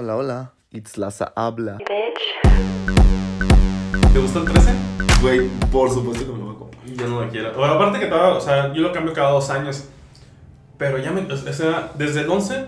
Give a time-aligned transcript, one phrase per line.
[0.00, 0.52] Hola, hola.
[0.70, 1.78] Itzlaza habla.
[4.12, 4.70] ¿Te gustó el 13?
[5.20, 6.84] Güey, por supuesto que me lo voy a comprar.
[6.86, 7.52] Yo no lo quiero.
[7.56, 9.86] Bueno, aparte que todo, o sea, yo lo cambio cada dos años.
[10.76, 11.22] Pero ya me.
[11.22, 12.66] O sea, desde el 11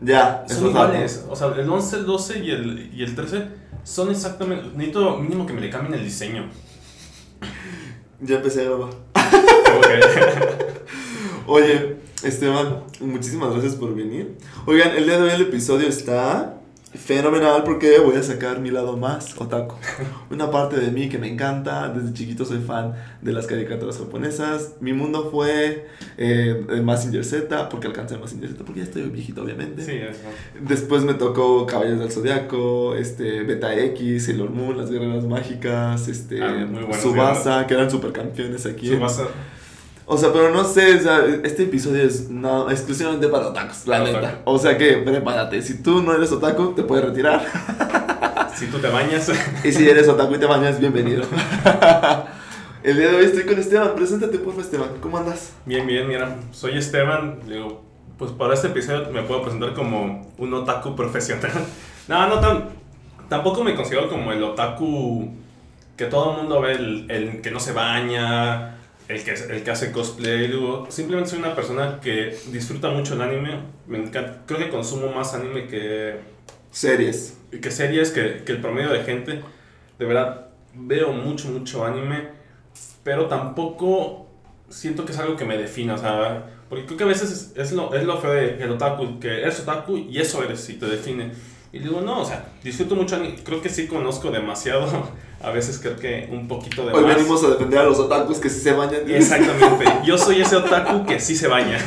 [0.00, 1.26] Ya, son iguales.
[1.28, 3.48] O sea, el 11, el 12 y el, y el 13
[3.84, 4.70] son exactamente.
[4.74, 6.48] Necesito mínimo que me le cambien el diseño.
[8.18, 8.94] Ya empecé a grabar.
[11.46, 14.38] Oye, Esteban, muchísimas gracias por venir.
[14.64, 16.60] Oigan, el día de hoy el episodio está
[16.94, 19.76] fenomenal porque voy a sacar mi lado más otaku.
[20.30, 21.88] Una parte de mí que me encanta.
[21.88, 24.74] Desde chiquito soy fan de las caricaturas japonesas.
[24.80, 25.88] Mi mundo fue
[26.18, 29.82] eh, Massinger Z, porque alcancé Massinger Z, porque ya estoy viejito, obviamente.
[29.84, 30.20] sí, eso.
[30.60, 36.42] Después me tocó Caballos del Zodiaco, este, Beta X, Sailor Moon, Las Guerreras Mágicas, este,
[36.42, 36.66] Ah,
[37.00, 38.88] Subasa, que eran supercampeones aquí.
[38.88, 39.22] Su base-
[40.04, 43.98] O sea, pero no sé, o sea, este episodio es no, exclusivamente para otakus, la
[43.98, 44.18] Para neta.
[44.18, 44.50] otaku.
[44.50, 47.44] O sea que prepárate, si tú no eres otaku, te puedes retirar.
[48.54, 49.28] Si tú te bañas.
[49.64, 51.24] Y si eres otaku y te bañas, bienvenido.
[52.84, 55.52] El día de hoy estoy con Esteban, preséntate por favor Esteban, ¿cómo andas?
[55.64, 56.36] Bien, bien, mira.
[56.52, 57.40] Soy Esteban.
[57.46, 57.82] Digo,
[58.18, 61.50] pues para este episodio me puedo presentar como un otaku profesional.
[62.08, 62.68] no, no tan.
[63.28, 65.30] Tampoco me considero como el otaku
[65.96, 68.76] que todo el mundo ve, el, el que no se baña,
[69.14, 70.48] el que, el que hace cosplay.
[70.48, 73.60] Digo, simplemente soy una persona que disfruta mucho el anime.
[73.86, 76.16] Me encanta, creo que consumo más anime que,
[76.72, 77.36] Series.
[77.50, 79.42] que series, que, que el promedio de gente.
[79.98, 82.28] De verdad, veo mucho, mucho anime,
[83.04, 84.26] pero tampoco
[84.70, 87.52] siento que es algo que me defina, o sea, porque creo que a veces es,
[87.56, 90.86] es lo, es lo feo del otaku, que eres otaku y eso eres y te
[90.86, 91.32] define.
[91.72, 94.86] Y digo, no, o sea, disfruto mucho anime, creo que sí conozco demasiado,
[95.42, 97.16] a veces creo que un poquito de Hoy más.
[97.16, 99.00] venimos a defender a los otakus que sí se bañan.
[99.10, 101.78] Exactamente, yo soy ese otaku que sí se baña,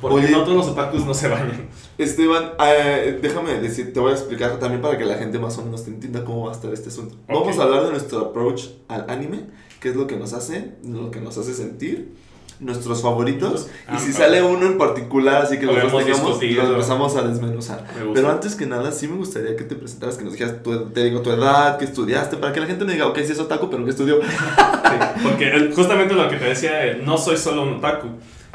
[0.00, 0.30] porque Oye.
[0.30, 1.68] no todos los otakus no se bañan.
[1.96, 5.62] Esteban, eh, déjame decir, te voy a explicar también para que la gente más o
[5.64, 7.14] menos te entienda cómo va a estar este asunto.
[7.28, 7.60] Vamos Ok.
[7.60, 9.44] a hablar de nuestro approach al anime,
[9.80, 12.14] qué es lo que nos hace, lo que nos hace sentir,
[12.60, 16.62] nuestros favoritos, Ah, y si sale uno en particular, así que los dos tengamos, discutirlo.
[16.64, 17.84] lo empezamos a desmenuzar.
[18.14, 21.04] Pero antes que nada, sí me gustaría que te presentaras, que nos dijeras, tu, te
[21.04, 23.68] digo, tu edad, que estudiaste, para que la gente me diga, ok, sí es otaku,
[23.70, 24.20] pero que estudió.
[24.90, 28.08] Sí, porque justamente lo que te decía, no soy solo un otaku.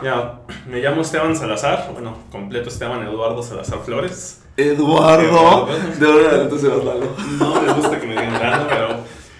[0.03, 4.41] Ya, me llamo Esteban Salazar, bueno, completo Esteban Eduardo Salazar Flores.
[4.57, 5.67] Eduardo.
[5.97, 7.07] De ahora en adelante serás Lalo.
[7.39, 8.87] No me gusta que me digan Lalo, pero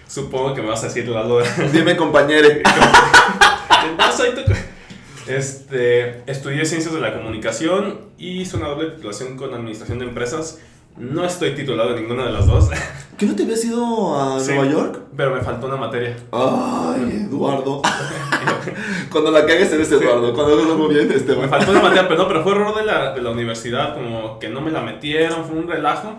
[0.08, 1.40] supongo que me vas a decir Lalo.
[1.74, 2.64] Dime, compañere.
[3.98, 4.56] No.
[5.28, 10.60] Este, estudié Ciencias de la Comunicación y hice una doble titulación con Administración de Empresas.
[10.98, 12.70] No estoy titulado en ninguna de las dos,
[13.18, 14.54] ¿Que no te habías ido a Sí.
[14.54, 15.00] Nueva York?
[15.18, 16.16] pero me faltó una materia.
[16.32, 17.82] Ay, Eduardo.
[19.12, 20.34] Cuando la cagues eres Eduardo.
[20.34, 21.50] Cuando hagas algo bien, Me Esteban.
[21.50, 24.48] faltó una materia, pero no, pero fue error de la, de la universidad, como que
[24.50, 26.14] no me la metieron, fue un relajo.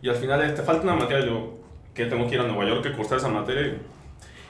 [0.00, 1.58] Y al final, eh, te falta una materia, yo
[1.94, 3.62] que tengo que ir a Nueva York a cursar esa materia.
[3.66, 3.76] Y,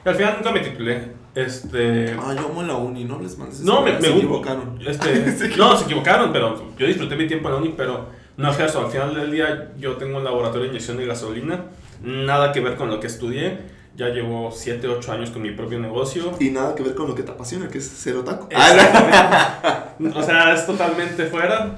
[0.05, 1.22] y al final nunca me titulé.
[1.35, 2.11] Este.
[2.11, 4.79] Ay, yo amo la uni, no les mandes No, me, me Se equivocaron.
[4.85, 8.07] Este, Se no, se equivocaron, pero yo disfruté mi tiempo en la uni, pero
[8.37, 8.85] no es eso.
[8.85, 11.65] Al final del día, yo tengo un laboratorio de inyección de gasolina,
[12.03, 13.83] nada que ver con lo que estudié.
[13.95, 16.31] Ya llevo 7, 8 años con mi propio negocio.
[16.39, 18.47] Y nada que ver con lo que te apasiona, que es ser otaku.
[18.49, 19.63] Exactamente.
[20.19, 21.77] O sea, es totalmente fuera.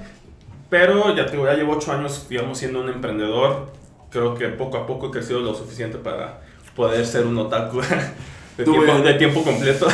[0.70, 3.74] Pero ya, te ya llevo 8 años, digamos, siendo un emprendedor.
[4.10, 6.42] Creo que poco a poco he crecido lo suficiente para
[6.74, 7.82] poder ser un otaku
[8.58, 9.88] de, tiempo, de tiempo completo.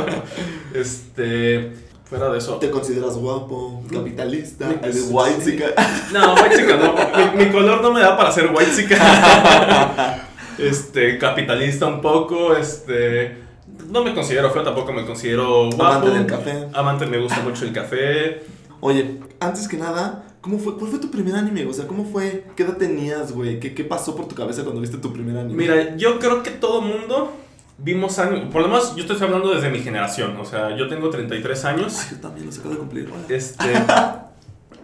[0.74, 1.72] este,
[2.04, 2.56] fuera de eso.
[2.56, 4.76] Te consideras guapo, capitalista, Sí.
[4.82, 5.66] eres white chica.
[6.12, 6.94] No, white chica no.
[7.36, 10.24] Mi, mi color no me da para ser white chica.
[10.58, 13.38] Este, capitalista un poco, este...
[13.90, 15.84] No me considero feo, tampoco me considero guapo.
[15.84, 16.68] Amante del café.
[16.74, 18.42] Amante, me gusta mucho el café.
[18.80, 21.64] Oye, antes que nada, ¿cómo fue, ¿cuál fue tu primer anime?
[21.64, 22.44] O sea, ¿cómo fue?
[22.56, 23.60] ¿Qué edad tenías, güey?
[23.60, 25.54] ¿Qué, ¿Qué pasó por tu cabeza cuando viste tu primer anime?
[25.56, 27.32] Mira, yo creo que todo mundo
[27.78, 28.46] vimos anime.
[28.50, 30.36] Por lo menos yo estoy hablando desde mi generación.
[30.36, 31.98] O sea, yo tengo 33 años.
[32.00, 33.10] Ay, yo también los acabo de cumplir.
[33.28, 33.64] Este.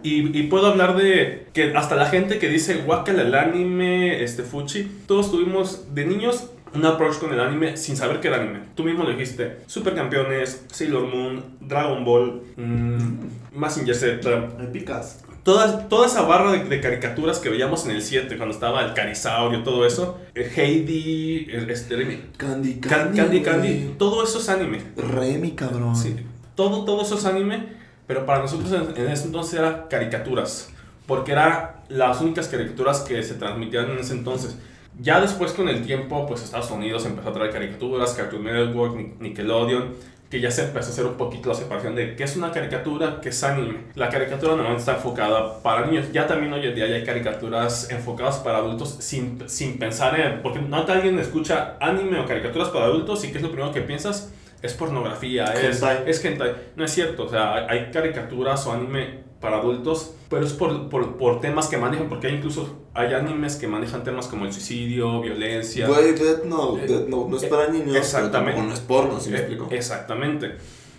[0.01, 4.43] Y, y puedo hablar de que hasta la gente que dice guacala el anime, este
[4.43, 8.59] fuchi, todos tuvimos de niños un approach con el anime sin saber que era anime.
[8.75, 14.49] Tú mismo lo dijiste: Supercampeones, Sailor Moon, Dragon Ball, mm, Mazinger Z.
[14.59, 15.23] Me picas.
[15.45, 18.93] Toda, toda esa barra de, de caricaturas que veíamos en el 7, cuando estaba el
[18.95, 23.17] Carisaurio, todo eso, Heidi, este, Remy, Candy, Can- Candy.
[23.17, 23.41] Candy.
[23.41, 24.81] Candy, todo eso es anime.
[24.97, 25.95] Remy, cabrón.
[25.95, 26.15] Sí,
[26.55, 27.67] todo, todo eso es anime,
[28.07, 30.71] pero para nosotros en, en ese entonces era caricaturas,
[31.05, 34.57] porque eran las únicas caricaturas que se transmitían en ese entonces.
[34.99, 39.13] Ya después con el tiempo, pues Estados Unidos empezó a traer caricaturas, Cartoon Network, Ni-
[39.29, 39.93] Nickelodeon,
[40.29, 43.19] que ya se empezó a hacer un poquito la separación de qué es una caricatura,
[43.21, 43.77] qué es anime.
[43.93, 46.11] La caricatura normalmente está enfocada para niños.
[46.11, 50.41] Ya también hoy en día ya hay caricaturas enfocadas para adultos sin, sin pensar en...
[50.41, 53.81] Porque no alguien escucha anime o caricaturas para adultos y qué es lo primero que
[53.81, 56.03] piensas es pornografía, es Hentai.
[56.07, 56.55] es hentai.
[56.75, 60.89] No es cierto, o sea, hay- hay caricaturas o anime para adultos, pero es por,
[60.89, 64.53] por, por temas que manejan, porque hay incluso hay animes que manejan temas como el
[64.53, 65.87] suicidio, violencia.
[65.87, 68.61] Güey, Death Note, Eh, Death Note no es eh, para niños, exactamente.
[68.61, 69.67] no es porno, ¿sí me Eh, explico?
[69.71, 70.55] Exactamente.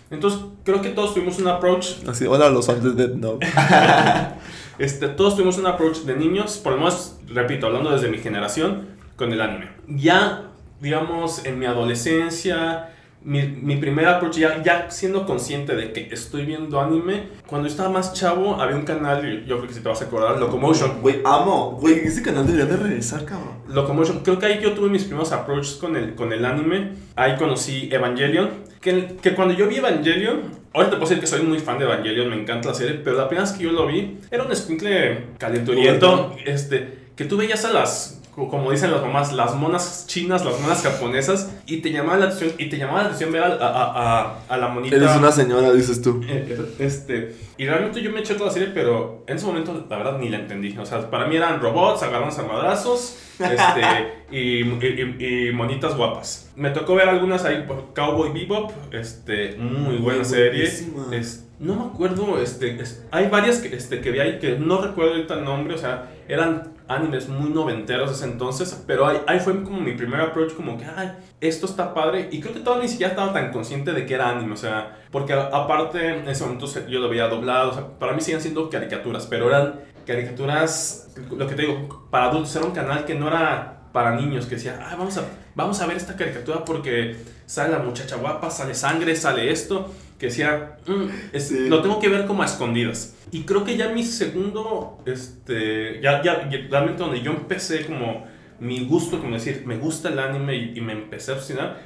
[0.09, 3.45] Entonces, creo que todos tuvimos un approach, Así, hola los fans de Dead Note.
[4.79, 8.87] este, todos tuvimos un approach de niños, por lo menos, repito, hablando desde mi generación,
[9.15, 9.69] con el anime.
[9.87, 16.07] Ya, digamos, en mi adolescencia, mi, mi primer approach, ya, ya siendo consciente de que
[16.11, 19.81] estoy viendo anime, cuando yo estaba más chavo, había un canal, yo creo que si
[19.81, 21.01] te vas a acordar, Locomotion.
[21.01, 21.77] Güey, amo.
[21.79, 23.57] Güey, ese canal debería de regresar, cabrón.
[23.67, 26.93] Locomotion, creo que ahí yo tuve mis primeros approaches con el, con el anime.
[27.15, 28.67] Ahí conocí Evangelion.
[28.79, 30.43] Que, que cuando yo vi Evangelion,
[30.73, 33.17] ahora te puedo decir que soy muy fan de Evangelion, me encanta la serie, pero
[33.17, 37.65] la primera vez que yo lo vi, era un escuincle calenturiento, este, que tú veías
[37.65, 38.16] a las,
[38.47, 42.51] como dicen las mamás, las monas chinas, las monas japonesas, y te llamaba la atención,
[42.59, 44.95] y te llamaba la atención ver a, a, a, a la monita.
[44.95, 46.21] Eres una señora, dices tú.
[46.29, 49.97] Eh, Este, y realmente yo me eché toda la serie, pero en ese momento la
[49.97, 50.77] verdad ni la entendí.
[50.77, 56.51] O sea, para mí eran robots, agarrándose a madrazos este, y, y- y monitas guapas.
[56.55, 60.61] Me tocó ver algunas ahí, por Cowboy Bebop, este, muy buena serie.
[60.69, 61.15] buenísima.
[61.15, 64.79] Es- no me acuerdo, este, es- hay varias que, este, que vi ahí que no
[64.79, 69.39] recuerdo ahorita el nombre, o sea, eran animes muy noventeros ese entonces, pero ahí, ahí
[69.39, 71.11] fue como mi primer approach, como que, ay,
[71.41, 74.29] esto está padre, y creo que todavía ni siquiera estaba tan consciente de que era
[74.29, 78.13] anime, o sea, porque aparte en ese momento yo lo veía doblado, o sea, para
[78.13, 82.71] mí siguen siendo caricaturas, pero eran caricaturas, lo que te digo, para adultos, era un
[82.71, 85.23] canal que no era para niños, que decía, ah, vamos a,
[85.55, 90.27] vamos a ver esta caricatura porque sale la muchacha guapa, sale sangre, sale esto, que
[90.27, 91.03] decía, "Mm,
[91.33, 91.69] es- Sí.
[91.69, 93.15] lo tengo que ver como a escondidas.
[93.31, 98.25] Y creo que ya mi segundo, este, ya, ya, ya realmente donde yo empecé como
[98.59, 101.81] mi gusto, como decir, me gusta el anime y, y me empecé a obsesionar,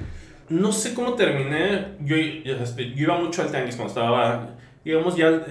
[0.49, 4.55] no sé cómo terminé, yo, yo, yo iba mucho al tianguis cuando estaba,
[4.85, 5.45] digamos, ya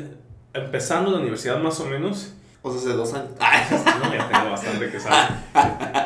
[0.55, 3.31] empezando la universidad más o menos, O sea, hace dos años.
[3.39, 5.35] no, ya tengo bastante que salí.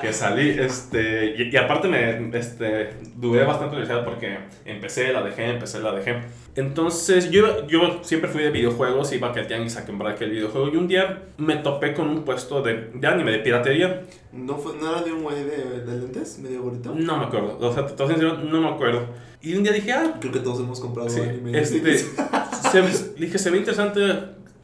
[0.01, 5.47] que salí, este, y, y aparte me, este, dudé bastante universidad porque empecé, la dejé,
[5.51, 6.21] empecé, la dejé.
[6.55, 10.69] Entonces, yo, yo siempre fui de videojuegos, iba a que tianguis a comprar aquel videojuego
[10.69, 14.03] y un día me topé con un puesto de, de anime, de piratería.
[14.33, 16.39] ¿No, fue, ¿No era de un güey de, de lentes?
[16.39, 16.95] ¿Medio gordito?
[16.95, 19.07] No me acuerdo, o sea, soy sincero, no me acuerdo.
[19.43, 21.59] Y un día dije, ah, Creo que todos hemos comprado Sí, anime.
[21.59, 24.01] este, se- dije, se ve interesante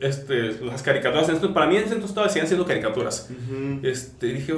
[0.00, 1.28] este, las caricaturas.
[1.28, 3.30] Entonces, para mí en ese entonces todavía siguen siendo caricaturas.
[3.30, 3.80] Ujú.
[3.86, 4.54] Este, dije,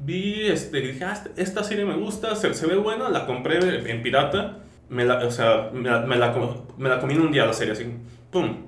[0.00, 3.58] vi, este, dije, ah, este- esta serie me gusta, se, se ve buena, la compré
[3.90, 4.58] en pirata.
[4.88, 6.34] Me la, o sea, me la, me, la,
[6.76, 7.86] me la comí en un día la serie, así,
[8.30, 8.66] pum.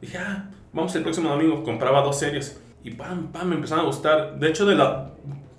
[0.00, 2.60] Dije, ah, vamos el próximo domingo, compraba dos series.
[2.82, 4.38] Y pam, pam, me empezaron a gustar.
[4.38, 5.10] De hecho, de la,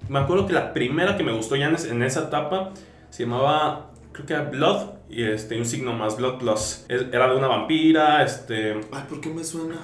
[0.08, 2.72] me acuerdo que la primera que me gustó ya en, en esa etapa
[3.12, 6.86] se llamaba, creo que era Blood, y este, un signo más, Blood Plus.
[6.88, 8.80] Era de una vampira, este...
[8.92, 9.76] Ay, ¿por qué me suena?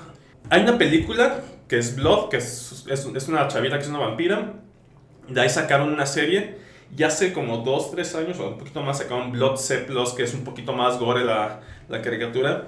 [0.50, 4.00] Hay una película que es Blood, que es, es, es una chavita que es una
[4.00, 4.54] vampira.
[5.28, 6.58] De ahí sacaron una serie.
[6.96, 10.34] Y hace como 2, 3 años o un poquito más sacaron Blood C que es
[10.34, 12.68] un poquito más gore la, la caricatura.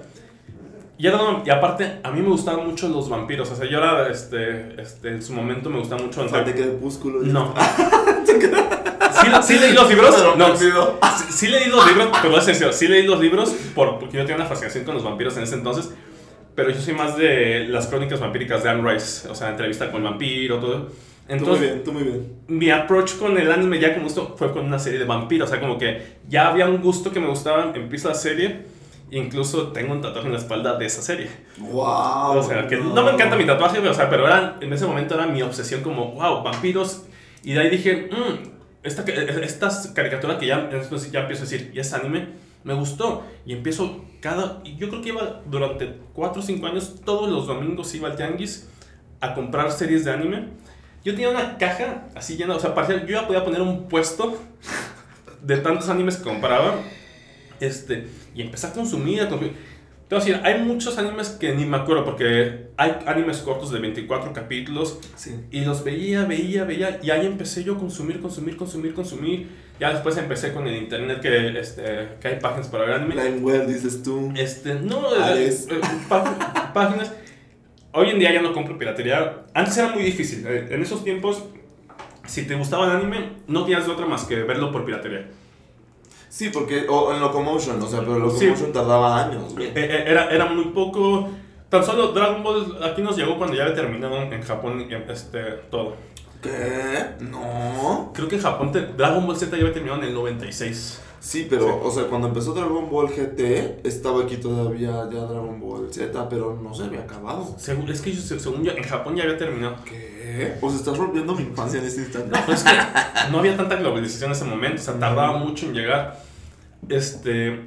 [0.98, 3.50] Y, era y aparte, a mí me gustaban mucho los vampiros.
[3.50, 6.28] O sea, yo era, este, este, en su momento me gustaba mucho...
[6.28, 7.20] Fan de Crepúsculo.
[7.22, 7.54] No.
[9.20, 10.36] ¿Sí, sí leí los libros?
[10.36, 10.56] No.
[10.56, 10.66] Sí,
[11.30, 14.36] sí leí los libros, pero es sencillo, sí leí los libros por, porque yo tenía
[14.36, 15.92] una fascinación con los vampiros en ese entonces,
[16.54, 20.02] pero yo soy más de las crónicas vampíricas de Anne Rice, o sea, entrevista con
[20.02, 20.88] el vampiro, todo.
[21.28, 22.26] Tú muy Entonces, bien, tú muy bien.
[22.48, 25.52] mi approach con el anime ya como esto fue con una serie de vampiros, o
[25.52, 28.62] sea, como que ya había un gusto que me gustaba, empieza la serie,
[29.10, 31.28] incluso tengo un tatuaje en la espalda de esa serie.
[31.58, 32.38] Wow.
[32.38, 35.14] O sea, que no me encanta mi tatuaje, o sea, pero era, en ese momento
[35.14, 37.04] era mi obsesión como, wow, vampiros.
[37.42, 38.48] Y de ahí dije, mmm,
[38.82, 42.28] esta, esta caricatura que ya, entonces ya empiezo a decir, y es anime,
[42.64, 43.24] me gustó.
[43.46, 47.94] Y empiezo cada, yo creo que iba durante 4 o 5 años, todos los domingos
[47.94, 48.68] iba al tianguis
[49.20, 50.48] a comprar series de anime.
[51.04, 54.38] Yo tenía una caja así llena, o sea, parecía, yo ya podía poner un puesto
[55.42, 56.74] de tantos animes que compraba.
[57.60, 59.54] Este, y empecé a consumir, a consumir.
[60.08, 64.98] Decir, hay muchos animes que ni me acuerdo porque hay animes cortos de 24 capítulos
[65.16, 65.34] Sí.
[65.50, 69.48] y los veía, veía, veía y ahí empecé yo a consumir, consumir, consumir, consumir.
[69.78, 73.22] Ya después empecé con el internet que, este, que hay páginas para ver anime.
[73.22, 74.32] Limewell, dices tú.
[74.34, 77.12] Este, no, eh, eh, pá- páginas.
[77.92, 79.44] Hoy en día ya no compro piratería.
[79.52, 80.42] Antes era muy difícil.
[80.46, 81.44] eh, En esos tiempos,
[82.26, 85.28] si te gustaba el anime, no tenías de otra más que verlo por piratería.
[86.28, 88.44] Sí, porque, o en Locomotion, o sea, pero Sí.
[88.46, 89.66] Locomotion tardaba años, Eh, güey.
[89.74, 91.28] eh, Era, era muy poco.
[91.68, 95.94] Tan solo Dragon Ball aquí nos llegó cuando ya había terminado en Japón este, todo.
[96.42, 97.04] ¿Qué?
[97.20, 98.10] No.
[98.14, 101.00] Creo que en Japón te- Dragon Ball Z ya había terminado en el 96.
[101.20, 101.70] Sí, pero, Sí.
[101.82, 106.58] o sea, cuando empezó Dragon Ball GT, estaba aquí todavía ya Dragon Ball Z, pero
[106.62, 107.54] no se había acabado.
[107.58, 109.76] Según, es que yo- según yo, en Japón ya había terminado.
[109.84, 110.17] ¿Qué?
[110.46, 112.36] Sea, estás rompiendo mi infancia en este instante.
[112.36, 115.66] No, pues es que no había tanta globalización en ese momento, o sea, tardaba mucho
[115.66, 116.20] en llegar.
[116.88, 117.60] Este,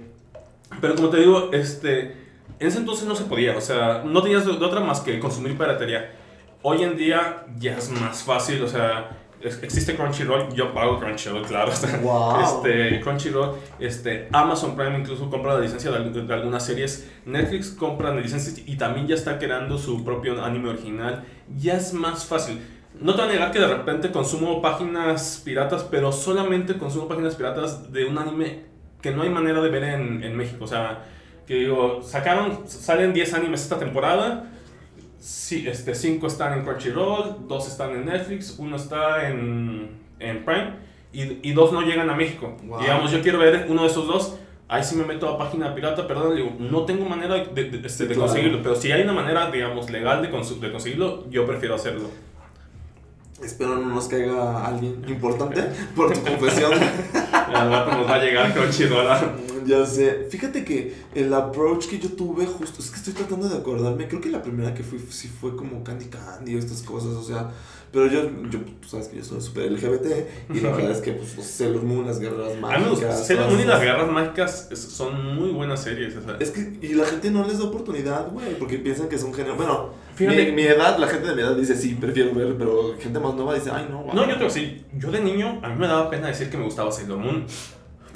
[0.79, 2.11] pero como te digo, este,
[2.59, 5.19] en ese entonces no se podía, o sea, no tenías de, de otra más que
[5.19, 6.11] consumir piratería.
[6.61, 11.71] Hoy en día ya es más fácil, o sea, existe Crunchyroll, yo pago Crunchyroll, claro.
[12.01, 12.41] Wow.
[12.41, 18.13] Este, Crunchyroll, este, Amazon Prime incluso compra la licencia de, de algunas series, Netflix compra
[18.13, 21.23] la licencia y también ya está creando su propio anime original.
[21.57, 22.61] Ya es más fácil.
[22.99, 27.35] No te voy a negar que de repente consumo páginas piratas, pero solamente consumo páginas
[27.35, 28.65] piratas de un anime
[29.01, 30.65] que no hay manera de ver en, en México.
[30.65, 31.05] O sea,
[31.47, 34.51] que digo, sacaron, salen 10 animes esta temporada.
[35.21, 40.73] Sí, este, 5 están en Crunchyroll, 2 están en Netflix, 1 está en, en Prime
[41.13, 42.57] y, y 2 no llegan a México.
[42.63, 42.79] Wow.
[42.81, 44.37] Digamos, yo quiero ver uno de esos dos.
[44.67, 47.89] Ahí sí me meto a página pirata, perdón, digo, no tengo manera de, de- de-
[47.89, 48.21] Sí, claro.
[48.21, 52.09] conseguirlo, pero si hay una manera, digamos, legal de, consu- de conseguirlo, yo prefiero hacerlo.
[53.43, 55.61] Espero no nos caiga alguien importante
[55.95, 56.73] por tu confesión.
[56.73, 59.07] Al rato nos va a llegar Crunchyroll.
[59.07, 59.35] ¿ah?
[59.65, 60.27] ya sé.
[60.29, 64.21] Fíjate que el approach que yo tuve justo, es que estoy tratando de acordarme, creo
[64.21, 67.51] que la primera que fui sí fue como Candy Candy o estas cosas, o sea,
[67.91, 70.07] pero yo, yo tú sabes que yo soy súper LGBT
[70.53, 72.29] y la verdad es que pues Sailor Moon, las me
[72.61, 73.27] mágicas.
[73.27, 76.15] Sailor Moon y las guerras mágicas son muy buenas series.
[76.15, 76.37] o sea.
[76.39, 79.33] Es que, y la gente no les da oportunidad, güey, porque piensan que es un
[79.33, 79.57] género.
[79.57, 82.95] Bueno, Fíjate- mi, mi edad, la gente de mi edad dice sí, prefiero ver, pero
[82.99, 85.69] gente más nueva dice, ay, no, No, yo voy a decir, yo de niño, a
[85.69, 87.45] mí me daba pena decir que me gustaba Sailor Moon.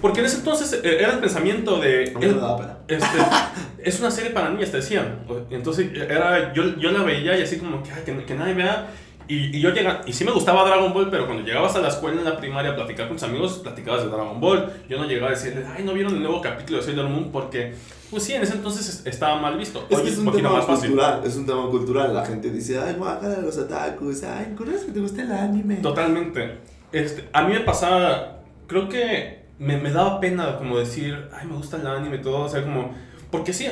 [0.02, 2.12] Porque en ese entonces eh, era el pensamiento de...
[2.20, 2.78] Mí me daba pena.
[2.88, 3.18] Este,
[3.84, 5.20] es una serie para niñas, te decían.
[5.50, 8.88] Entonces era, yo, yo la veía y así como que, ay, que, que nadie vea.
[9.28, 11.88] Y, y yo llegaba, y sí me gustaba Dragon Ball, pero cuando llegabas a la
[11.88, 14.72] escuela en la primaria a platicar con tus amigos, platicabas de Dragon Ball.
[14.88, 17.74] Yo no llegaba a decirles, ay, no vieron el nuevo capítulo de Sailor Moon porque,
[18.12, 19.86] pues sí, en ese entonces es- estaba mal visto.
[19.90, 20.90] Es Hoy que es es un tema más fácil.
[20.92, 22.14] cultural, es un tema cultural.
[22.14, 25.76] La gente dice, ay, guácala los otakus, ay, ¿con eso que te gusta el anime?
[25.78, 26.60] Totalmente.
[26.92, 31.56] Este, a mí me pasaba, creo que me, me daba pena como decir, ay, me
[31.56, 32.94] gusta el anime y todo, o sea, como,
[33.32, 33.68] porque sí,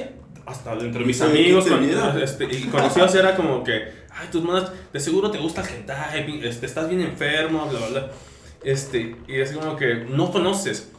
[0.46, 3.76] hasta entre mis Sí, ¿quién amigos con- este, y conocidos era como que,
[4.12, 7.88] ay, tus manos, de seguro te gusta el hentai, este, estás bien enfermo, bla, bla,
[7.90, 8.12] bla.
[8.64, 10.90] Este, y es como que no conoces.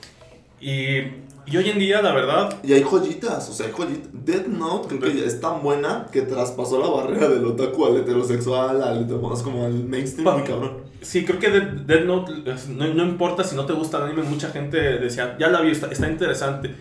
[0.61, 4.09] Y, y hoy en día, la verdad, Y hay joyitas, o sea, hay joyitas.
[4.13, 8.83] Death Note creo que es tan buena que traspasó la barrera del otaku al heterosexual,
[8.83, 10.85] al más como al mainstream, muy cabrón.
[11.03, 12.33] Sí, creo que Death Note,
[12.71, 15.71] no, no importa si no te gusta el anime, mucha gente decía, ya la vi,
[15.71, 16.75] está, está interesante.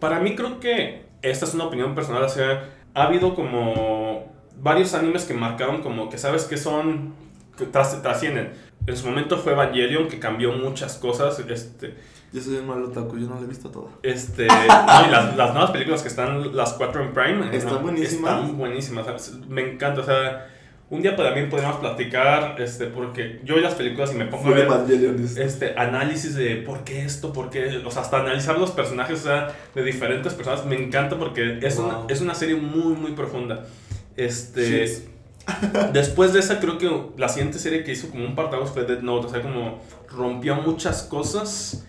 [0.00, 4.94] Para mí creo que esta es una opinión personal, o sea, ha habido como varios
[4.94, 7.14] animes que marcaron como que sabes que son,
[7.56, 8.52] que tras- trascienden.
[8.86, 11.94] En su momento fue Evangelion, que cambió muchas cosas, este,
[12.32, 13.88] Yo soy un mal otaku, yo no la he visto toda.
[14.02, 18.34] este, y las, las nuevas películas que están, las cuatro en Prime, Están no, buenísimas.
[18.34, 19.38] Están buenísimas, ¿sabes?
[19.48, 20.54] me encanta, o sea...
[20.90, 24.54] Un día también podríamos platicar, este, porque yo las películas y me pongo a Full
[24.54, 29.20] ver este análisis de por qué esto, por qué, o sea, hasta analizar los personajes
[29.20, 32.06] o sea, de diferentes personas, me encanta porque es, una, Wow.
[32.08, 33.66] es una serie muy, muy profunda.
[34.16, 35.02] Este, Shits.
[35.92, 39.02] después de esa, creo que la siguiente serie que hizo como un partaguas fue Dead
[39.02, 41.86] Note, o sea, como rompió muchas cosas.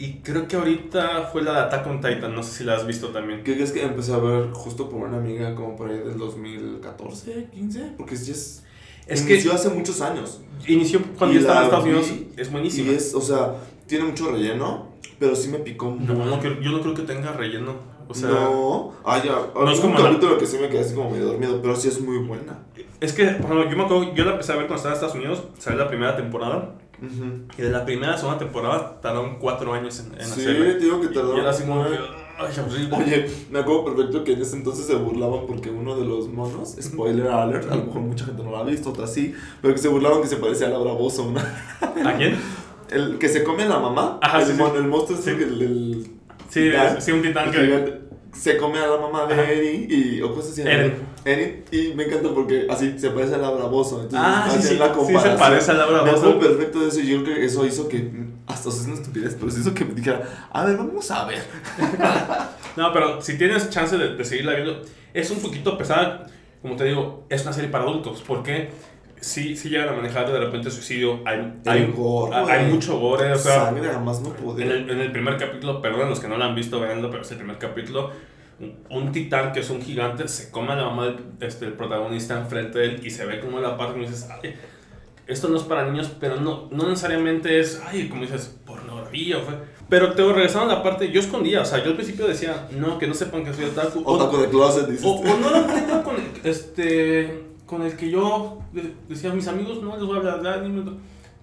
[0.00, 2.86] Y creo que ahorita fue la de Attack on Titan, no sé si la has
[2.86, 3.44] visto también.
[3.44, 7.48] ¿Qué crees que empecé a ver justo por una amiga como por ahí del 2014,
[7.52, 7.92] 15?
[7.98, 8.64] Porque es...
[9.06, 10.40] Es que inició hace muchos años.
[10.66, 12.92] inició cuando Y yo estaba en la Estados Unidos, es Y buenísima.
[12.92, 13.54] es, o sea,
[13.86, 14.88] tiene mucho relleno,
[15.18, 16.24] pero sí me picó No, mucho.
[16.24, 17.74] no creo- yo no creo que tenga relleno.
[18.08, 19.34] O sea, no, ah, ya.
[19.54, 21.76] no es un como la- capítulo que sí me quedé así como medio dormido, pero
[21.76, 22.58] sí es muy buena.
[23.00, 25.14] Es que, ejemplo, yo me acuerdo, yo la empecé a ver cuando estaba en Estados
[25.16, 26.74] Unidos, salió la primera temporada,
[27.58, 30.72] Y de la primera a segunda temporada tardaron cuatro años en, en Sí, hacerla.
[30.72, 31.36] te digo que Y tardó.
[31.38, 31.96] era así como ay,
[32.58, 32.96] horrible.
[32.96, 36.76] Oye, me acuerdo perfecto que en ese entonces se burlaban porque uno de los monos,
[36.80, 39.80] spoiler alert, a lo mejor mucha gente no lo ha visto, otras sí, pero que
[39.80, 41.40] se burlaban que se parecía a Laura Bozo, una-
[42.06, 42.36] ¿A quién?
[42.90, 44.58] el que se come a la mamá, Ajá, el, sí, sí.
[44.58, 45.30] mono, el monstruo es Sí.
[45.30, 46.06] el, el
[46.48, 48.00] Sí, sí, un titán que...
[48.32, 49.50] se come a la mamá de Ajá.
[49.50, 50.62] Eri y o cosas así.
[50.62, 50.94] Eren.
[51.24, 54.76] Eren, y me encanta porque así se parece a Laura Bozo, entonces Ah, sí, sí,
[54.76, 55.38] la sí se comparación.
[55.38, 58.10] parece a Laura Me perfecto de eso y yo creo que eso hizo que,
[58.46, 61.10] hasta o sea, es una estupidez, pero eso hizo que me dijera, a ver, vamos
[61.10, 61.42] a ver.
[62.76, 64.80] No, pero si tienes chance de, de seguirla viendo,
[65.12, 66.26] es un poquito pesada,
[66.62, 68.70] como te digo, es una serie para adultos, porque
[69.20, 71.20] sí, sí llegan a manejar de repente suicidio.
[71.26, 75.12] Hay, hay, gore, hay- mucho gore, o sea, Sangre, además no en el, en el
[75.12, 78.10] primer capítulo, perdón los que no lo han visto, veanlo, pero es el primer capítulo.
[78.90, 82.38] Un, titán que es un gigante se come a la mamá del este, el protagonista
[82.38, 84.54] enfrente de él y se ve como la parte y dices, ay,
[85.26, 89.42] esto no es para niños, pero no, no necesariamente es, ay, como dices, pornografía o
[89.42, 89.54] fue.
[89.88, 92.98] Pero te regresando a la parte, yo escondía, o sea, yo al principio decía, no,
[92.98, 94.02] que no sepan que soy otaku.
[94.04, 95.06] Otaku de closet, dices.
[95.06, 99.46] o, o no lo tengo con este, con el que yo de- decía a mis
[99.46, 100.82] amigos, no les voy a hablar de anime.
[100.84, 100.96] no".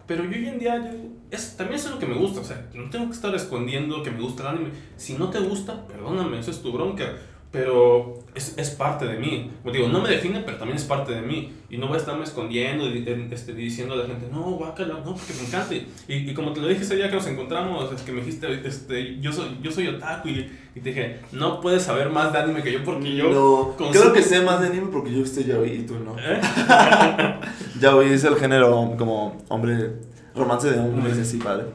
[0.06, 2.42] Pero yo hoy en día, yo- es, también eso es lo que me gusta.
[2.42, 4.70] O sea, no tengo que estar escondiendo que me gusta el anime.
[4.98, 7.14] Si no te gusta, perdóname, eso es tu bronca.
[7.50, 9.50] Pero es, es parte de mí.
[9.64, 11.54] Como digo, no me define, pero también es parte de mí.
[11.70, 15.16] Y no voy a estarme escondiendo y este, diciendo a la gente, no, guácala, no,
[15.16, 15.74] porque me encanta.
[15.74, 15.88] Y,
[16.30, 19.20] y como te lo dije ese día que nos encontramos, es que me dijiste, este,
[19.22, 20.28] yo soy, yo soy otaku.
[20.28, 23.30] Y, y te dije, no puedes saber más de anime que yo porque yo.
[23.32, 26.16] no, consumo- creo que sé más de anime porque yo visto Yaoi y tú no.
[26.20, 26.42] ¿Eh?
[27.80, 29.94] Yaoi es el género como hombre,
[30.36, 31.66] romance de hombres así, padre.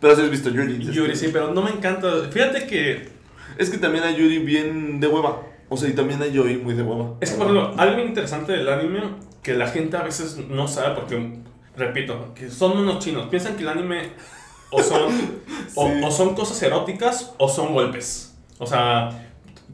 [0.00, 0.78] Pero si has visto Yuri.
[0.92, 2.08] Yuri, sí, pero no me encanta.
[2.30, 3.11] Fíjate que
[3.58, 5.42] Es que también hay Yuri bien de hueva.
[5.68, 7.14] O sea, y también hay Yoi muy de hueva.
[7.22, 9.00] Es que, por ejemplo, algo interesante del anime
[9.42, 11.38] que la gente a veces no sabe porque,
[11.76, 13.28] repito, que son unos chinos.
[13.30, 14.10] Piensan que el anime
[14.70, 15.02] o son,
[15.74, 16.00] o, Sí.
[16.04, 18.36] o son cosas eróticas o son golpes.
[18.58, 19.28] O sea,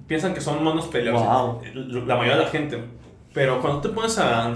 [0.06, 1.20] piensan que son monos peleados.
[1.20, 1.62] Wow.
[2.06, 2.80] La mayoría de la gente.
[3.34, 4.54] Pero cuando te pones a...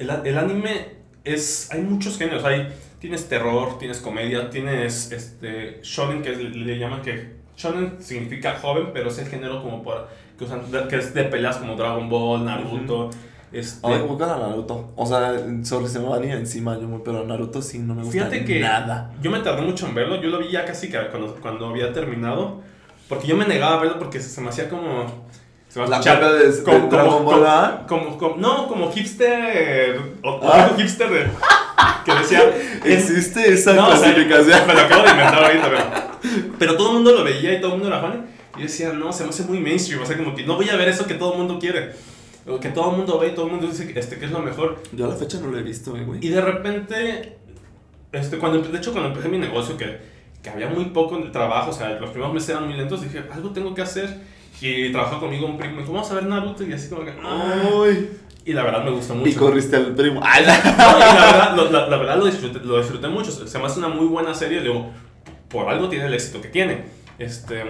[0.00, 1.68] El, el anime es...
[1.70, 2.44] Hay muchos géneros.
[2.44, 2.66] Hay,
[2.98, 7.36] tienes terror, tienes comedia, tienes este, shonen, que es- le llaman que...
[7.58, 10.06] Shonen significa joven, pero es el género como para...
[10.38, 13.10] Que, usan, que es de peleas como Dragon Ball, Naruto.
[13.52, 14.92] este, Ay, a Naruto.
[14.94, 15.32] O sea,
[15.64, 18.44] sobre se me van a ir encima yo, pero Naruto sí no me gusta Fíjate
[18.44, 19.10] que nada.
[19.20, 20.22] yo me tardé mucho en verlo.
[20.22, 22.60] Yo lo vi ya casi que cuando, cuando había terminado.
[23.08, 25.06] Porque yo me negaba a verlo porque se, se me hacía como...
[25.68, 27.84] Se me La copia de- de Dragon Ball, ¿ah?
[27.88, 29.98] como, como- No, como hipster...
[30.22, 30.70] O, Ah.
[30.78, 31.26] hipster de...
[32.08, 32.42] Que decía...
[32.84, 34.66] ¿Existe esa no, o sea, clasificación?
[34.66, 36.08] me lo acabo de inventar ahorita, pero...
[36.58, 38.26] Pero todo el mundo lo veía y todo el mundo era fan.
[38.56, 40.02] Y yo decía, no, se me hace muy mainstream.
[40.02, 41.92] O sea, como que no voy a ver eso que todo el mundo quiere.
[42.46, 44.40] O que todo el mundo ve y todo el mundo dice este, que es lo
[44.40, 44.82] mejor.
[44.92, 46.24] Yo a la fecha no lo he visto, eh, güey.
[46.24, 47.36] Y de repente,
[48.10, 49.98] este, cuando, de hecho, cuando empecé mi negocio, que,
[50.42, 53.22] que había muy poco de trabajo, o sea, los primeros meses eran muy lentos, dije,
[53.30, 54.18] algo tengo que hacer.
[54.60, 57.12] Y trabajó conmigo un primo, me dijo, vamos a ver Naruto, y así como que.
[57.22, 58.10] Ay.
[58.48, 59.38] Y la verdad me gustó Y mucho.
[59.40, 60.20] corriste al primo.
[60.24, 63.58] Ay, No, y la verdad, lo, la, la verdad lo, disfruté, lo disfruté mucho, se
[63.58, 64.90] me hace una muy buena serie, luego,
[65.48, 66.84] por algo tiene el éxito que tiene.
[67.18, 67.62] Este,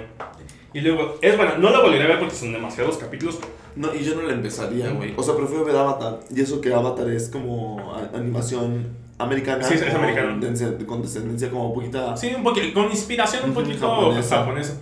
[0.72, 3.38] y luego, es buena, no la volveré a ver porque son demasiados capítulos.
[3.74, 5.14] No, y yo no la empezaría, güey.
[5.16, 6.20] O sea, prefiero ver Avatar.
[6.34, 8.88] Y eso que Avatar es como animación
[9.18, 9.64] americana.
[9.64, 10.38] Sí, es americana.
[10.86, 12.16] Con descendencia como poquita.
[12.16, 14.36] Sí, un poquito, con inspiración un poquito japonesa.
[14.38, 14.74] japonesa.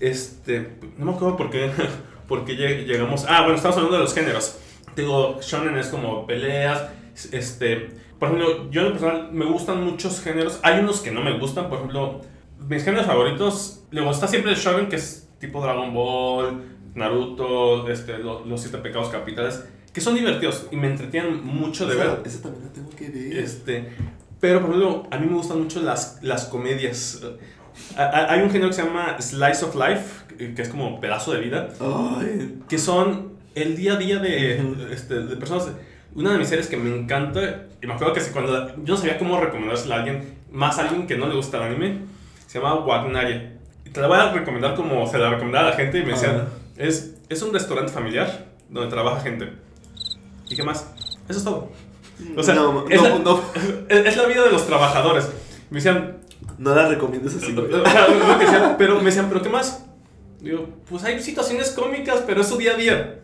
[0.00, 1.70] Este, no me acuerdo por qué,
[2.28, 3.24] por qué lleg- llegamos.
[3.28, 4.58] Ah, bueno, estamos hablando de los géneros.
[4.96, 6.82] Digo, shonen es como peleas.
[7.32, 10.58] Este, por ejemplo, yo en lo personal me gustan muchos géneros.
[10.62, 12.20] Hay unos que no me gustan, por ejemplo,
[12.68, 13.84] mis géneros favoritos.
[13.90, 16.62] Luego está siempre el shonen que es tipo Dragon Ball,
[16.94, 21.94] Naruto, este, lo- los siete pecados capitales, que son divertidos y me entretienen mucho de
[21.94, 22.22] esa, ver.
[22.24, 23.38] esa también la tengo que ver.
[23.38, 23.92] Este,
[24.40, 27.20] pero por ejemplo, a mí me gustan mucho las, las comedias.
[27.96, 31.32] A- a- Hay un género que se llama Slice of Life, que es como pedazo
[31.32, 32.58] de vida, Ay.
[32.68, 34.60] que son el día a día de,
[34.92, 35.68] este, de personas.
[36.14, 39.18] Una de mis series que me encanta, y me acuerdo que cuando yo no sabía
[39.18, 41.98] cómo recomendársela a alguien, más a alguien que no le gusta el anime,
[42.46, 43.54] se llama Wagnaria.
[43.84, 46.12] Y te la voy a recomendar como se la recomendaba a la gente y me
[46.12, 46.48] decían, Ah.
[46.76, 49.52] es, es un restaurante familiar donde trabaja gente.
[50.48, 50.88] ¿Y qué más?
[51.28, 51.72] Eso es todo.
[52.36, 53.40] O sea, no, es, no, la, no,
[53.88, 55.28] es- la vida de los trabajadores.
[55.70, 56.18] Me decían,
[56.58, 57.56] no la recomiendas así,
[58.78, 59.84] pero me decían, ¿pero qué más?
[60.40, 63.20] Digo, pues hay situaciones cómicas, pero es su día a día.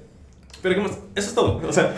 [0.62, 0.92] Pero ¿qué más?
[1.14, 1.60] Eso es todo.
[1.66, 1.94] O sea,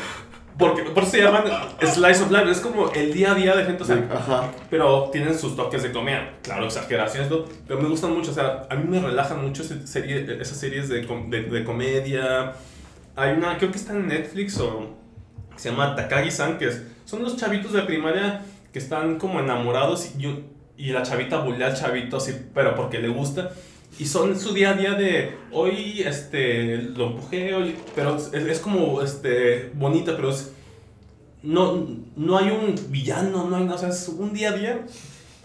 [0.59, 1.44] porque, por eso se llaman
[1.81, 2.51] Slice of Life.
[2.51, 3.83] Es como el día a día de gente.
[3.83, 4.51] O sea, Ajá.
[4.70, 6.35] pero tienen sus toques de comedia.
[6.42, 7.44] Claro, exageraciones, ¿no?
[7.66, 8.31] pero me gustan mucho.
[8.31, 12.53] O sea, a mí me relajan mucho ese serie, esas series de, de, de comedia.
[13.16, 14.90] Hay una, creo que está en Netflix o
[15.57, 20.44] se llama Takagi-san, que es- son los chavitos de primaria que están como enamorados y,
[20.79, 23.51] y la chavita bulea al chavito así, pero porque le gusta.
[23.98, 28.59] Y son su día a día de hoy este, lo empujé, hoy, pero es, es
[28.59, 30.52] como este, bonita, pero es,
[31.42, 34.87] no, no hay un villano, no hay nada, o sea, es un día a día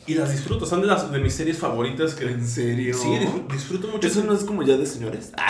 [0.06, 2.26] y las disfruto, son de, las, de mis series favoritas que...
[2.26, 2.96] ¿En serio?
[2.96, 4.08] Sí, disfr- disfruto mucho.
[4.08, 5.32] Eso no es como ya de señores.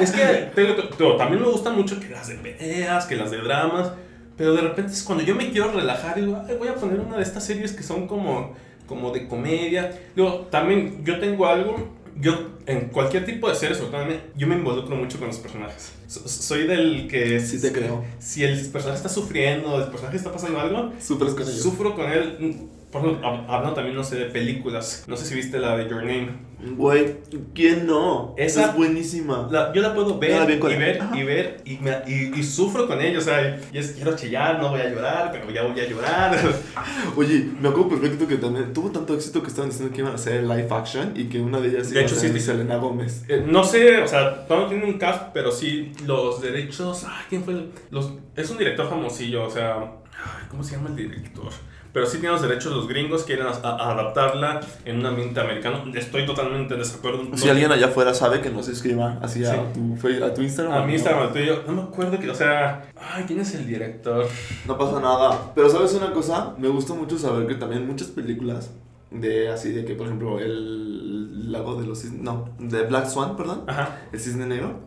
[0.00, 3.14] Es que te digo, te- te- también me gustan mucho que las de peleas, que
[3.14, 3.92] las de dramas,
[4.36, 6.98] pero de repente es cuando yo me quiero relajar y digo, "Ay, voy a poner
[6.98, 8.54] una de estas series que son como,
[8.86, 9.98] como de comedia.
[10.14, 11.76] Digo, también yo tengo algo,
[12.20, 15.38] yo en cualquier tipo de series, sobre todo anime, yo me involucro mucho con los
[15.38, 15.92] personajes.
[16.06, 17.40] so- soy del que...
[17.40, 18.04] Sí te creo.
[18.18, 21.60] Si el personaje está sufriendo, el personaje está pasando algo, Sufres con ellos.
[21.62, 22.68] sufro con él.
[22.94, 25.02] Por ejemplo, hab- hablando también, no sé, de películas.
[25.08, 26.28] No sé si viste la de Your Name.
[26.76, 27.16] Güey,
[27.54, 28.34] ¿quién no?
[28.38, 29.48] Esa- es buenísima.
[29.50, 31.02] La- yo la puedo ver la y ver
[31.66, 33.18] y ver y, y sufro con ello.
[33.18, 36.38] O sea, y es, quiero chillar, no voy a llorar, pero ya voy a llorar.
[37.16, 40.14] Oye, me acuerdo perfecto que también tuvo tanto éxito que estaban diciendo que iban a
[40.14, 42.38] hacer live action y que una de ellas De iba hecho, a ser sí.
[42.40, 43.24] Selena Gómez.
[43.28, 47.04] Eh, no sé, o sea, no tiene un cast, pero sí los derechos.
[47.08, 47.54] Ay, ¿quién fue?
[47.54, 49.96] el- Los, es un director famosillo, o sea,
[50.48, 51.50] ¿cómo se llama el director?
[51.94, 55.84] Pero sí tiene los derechos los gringos, quieren a- a- adaptarla en un ambiente americano.
[55.94, 57.22] Estoy totalmente en desacuerdo.
[57.22, 60.72] No- Si alguien allá afuera sabe que nos escriba así a, tu, a tu Instagram.
[60.82, 60.92] A ¿no?
[60.92, 64.26] Instagram, el tuyo, no me acuerdo que, o sea, ay, ¿quién es el director?
[64.66, 65.52] No pasa nada.
[65.54, 66.54] Pero ¿sabes una cosa?
[66.58, 68.72] Me gusta mucho saber que también muchas películas
[69.12, 73.36] de así de que, por ejemplo, el lago de los cisnes, no, de Black Swan,
[73.36, 74.00] perdón, Ajá.
[74.12, 74.80] el cisne negro,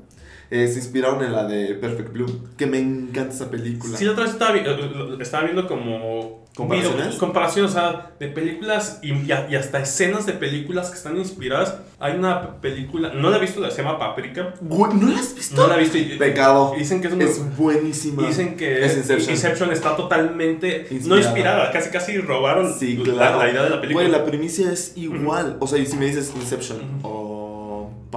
[0.50, 3.98] eh, se inspiraron en la de Perfect Blue, que me encanta esa película.
[3.98, 6.46] Sí, la otra vez estaba, vi- eh, estaba viendo como...
[6.58, 7.06] ¿Comparaciones?
[7.10, 11.76] video- comparaciones, o sea, de películas y, y hasta escenas de películas que están inspiradas.
[12.00, 14.56] Hay una película, no la he visto, se llama Paprika.
[14.62, 15.56] ¿No la has visto?
[15.56, 16.74] No la he visto y Pecado.
[16.76, 17.26] dicen que es muy...
[17.26, 18.26] Es buenísima.
[18.28, 19.72] Dicen que Es Inception.
[19.72, 21.08] está totalmente Inspirada.
[21.10, 23.38] no inspirada, casi casi robaron Sí, la- claro.
[23.38, 24.08] la, idea de la película.
[24.08, 25.58] Güey, la primicia es igual.
[25.60, 27.17] O sea, y si me dices Inception o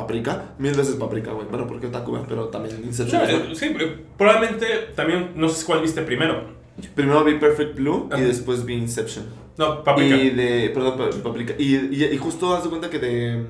[0.00, 1.46] Paprika, mil veces Paprika, güey.
[1.48, 3.22] Bueno, porque Otaku, güey, pero también Inception.
[3.22, 3.74] eh, sí,
[4.16, 6.58] probablemente también, no sé cuál viste primero.
[6.94, 8.20] Primero vi Perfect Blue Ajá.
[8.22, 9.26] y después vi Inception.
[9.58, 10.16] No, Paprika.
[10.16, 10.70] Y de.
[10.70, 11.54] Perdón, pa- Paprika.
[11.58, 13.44] Y, y, y justo haz de cuenta que de.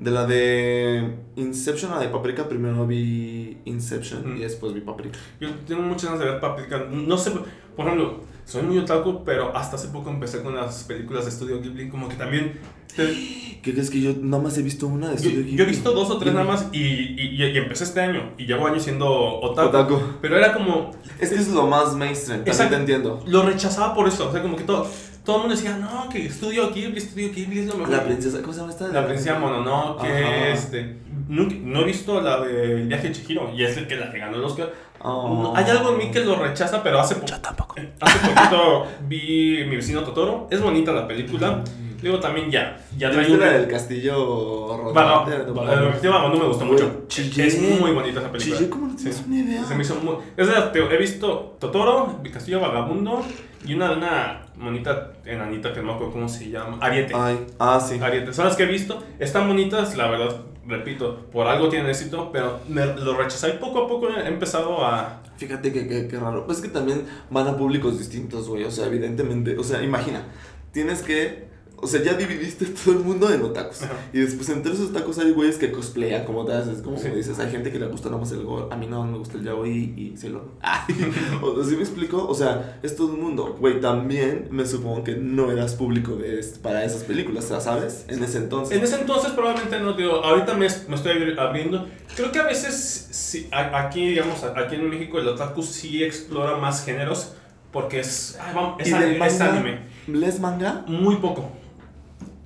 [0.00, 5.18] De la de Inception a la de Paprika, primero vi Inception y después vi Paprika.
[5.40, 6.86] Yo tengo muchas ganas de ver Paprika.
[6.90, 7.32] No sé,
[7.76, 11.60] por ejemplo, soy muy otaku, pero hasta hace poco empecé con las películas de Studio
[11.60, 12.58] Ghibli, como que también...
[12.96, 15.62] te- ¿Qué crees que yo nada más he visto una de yo, Studio yo Ghibli?
[15.62, 18.46] he visto dos o tres nada más y, y, y- y empecé este año y
[18.46, 19.68] llevo años siendo otaku.
[19.68, 20.00] Otaku.
[20.22, 20.92] Pero era como...
[21.18, 23.22] Es que es lo más mainstream, también te entiendo.
[23.26, 24.88] Lo rechazaba por eso, o sea, como que todo,
[25.24, 27.90] todo el mundo decía, no, que Studio Ghibli, Studio Ghibli es lo mejor.
[27.94, 28.88] La princesa, ¿cómo se llama esta?
[28.88, 30.48] La princesa Mononoke, Ajá.
[30.48, 30.96] este...
[31.28, 34.18] nunca- no he visto la del viaje de Chihiro y es el que la que
[34.18, 34.72] ganó el Oscar.
[35.02, 35.28] Oh.
[35.42, 37.74] No, hay algo en mí que lo rechaza, pero hace, po- tampoco.
[38.00, 40.46] hace poquito vi Mi vecino Totoro.
[40.50, 41.62] Es bonita la película.
[42.02, 42.76] Luego también ya.
[42.96, 43.40] Ya ¿Ya trae viste un...
[43.40, 45.34] la del castillo Bueno, rodante?
[45.74, 47.02] el objetivo no me gustó mucho.
[47.36, 48.56] Es muy bonita esa película.
[48.56, 49.64] Chillé como no tienes una idea.
[49.64, 50.16] Se me hizo muy...
[50.36, 53.22] Es de las- te- he visto Totoro, Mi Castillo Vagabundo
[53.66, 56.78] y una de una monita enanita que no me acuerdo cómo se llama.
[56.80, 57.12] Ariete.
[57.14, 57.98] Ay, ah, sí.
[58.00, 58.32] Ariete.
[58.32, 59.02] Son las que he visto.
[59.18, 60.36] Están bonitas, la verdad,
[60.66, 64.84] repito, por algo tienen éxito, pero me lo rechazé y poco a poco he empezado
[64.84, 65.20] a...
[65.36, 66.44] Fíjate que, que, que raro.
[66.44, 68.64] Pues es que también van a públicos distintos, güey.
[68.64, 69.56] O sea, evidentemente.
[69.56, 70.22] O sea, imagina.
[70.70, 71.48] Tienes que.
[71.82, 73.82] O sea, ya dividiste todo el mundo en otakus.
[73.82, 73.94] Ajá.
[74.12, 77.08] Y después entre esos otakus hay güeyes que cosplayan, como te haces, como Sí.
[77.08, 77.38] dices.
[77.38, 78.66] Hay gente que le gusta nada más el gore.
[78.70, 80.48] A mí no me gusta el yaoi y Sailor.
[80.60, 80.94] Ay,
[81.42, 82.26] o sea, ¿sí me explico?
[82.28, 83.56] O sea, es todo el mundo.
[83.58, 88.04] Güey, también me supongo que no eras público de para esas películas, ¿sabes?
[88.08, 88.76] En ese entonces.
[88.76, 91.86] En ese entonces probablemente no, digo, ahorita me, me estoy abri- abriendo.
[92.16, 96.56] Creo que a veces, sí, a- aquí, digamos, aquí en México el otaku sí explora
[96.56, 97.32] más géneros
[97.72, 98.38] porque es,
[98.78, 99.78] es, ¿Y del anime, es anime.
[100.08, 100.84] ¿Les manga?
[100.88, 101.52] Muy poco.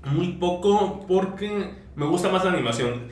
[0.06, 3.08] Muy poco porque me gusta más la animación.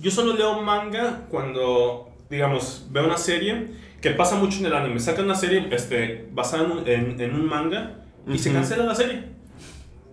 [0.00, 3.68] Yo solo leo manga cuando, digamos, veo una serie
[4.00, 5.00] que pasa mucho en el anime.
[5.00, 8.94] Sacan una serie este, basada en, un- en, en un manga y se cancela la
[8.94, 9.24] serie.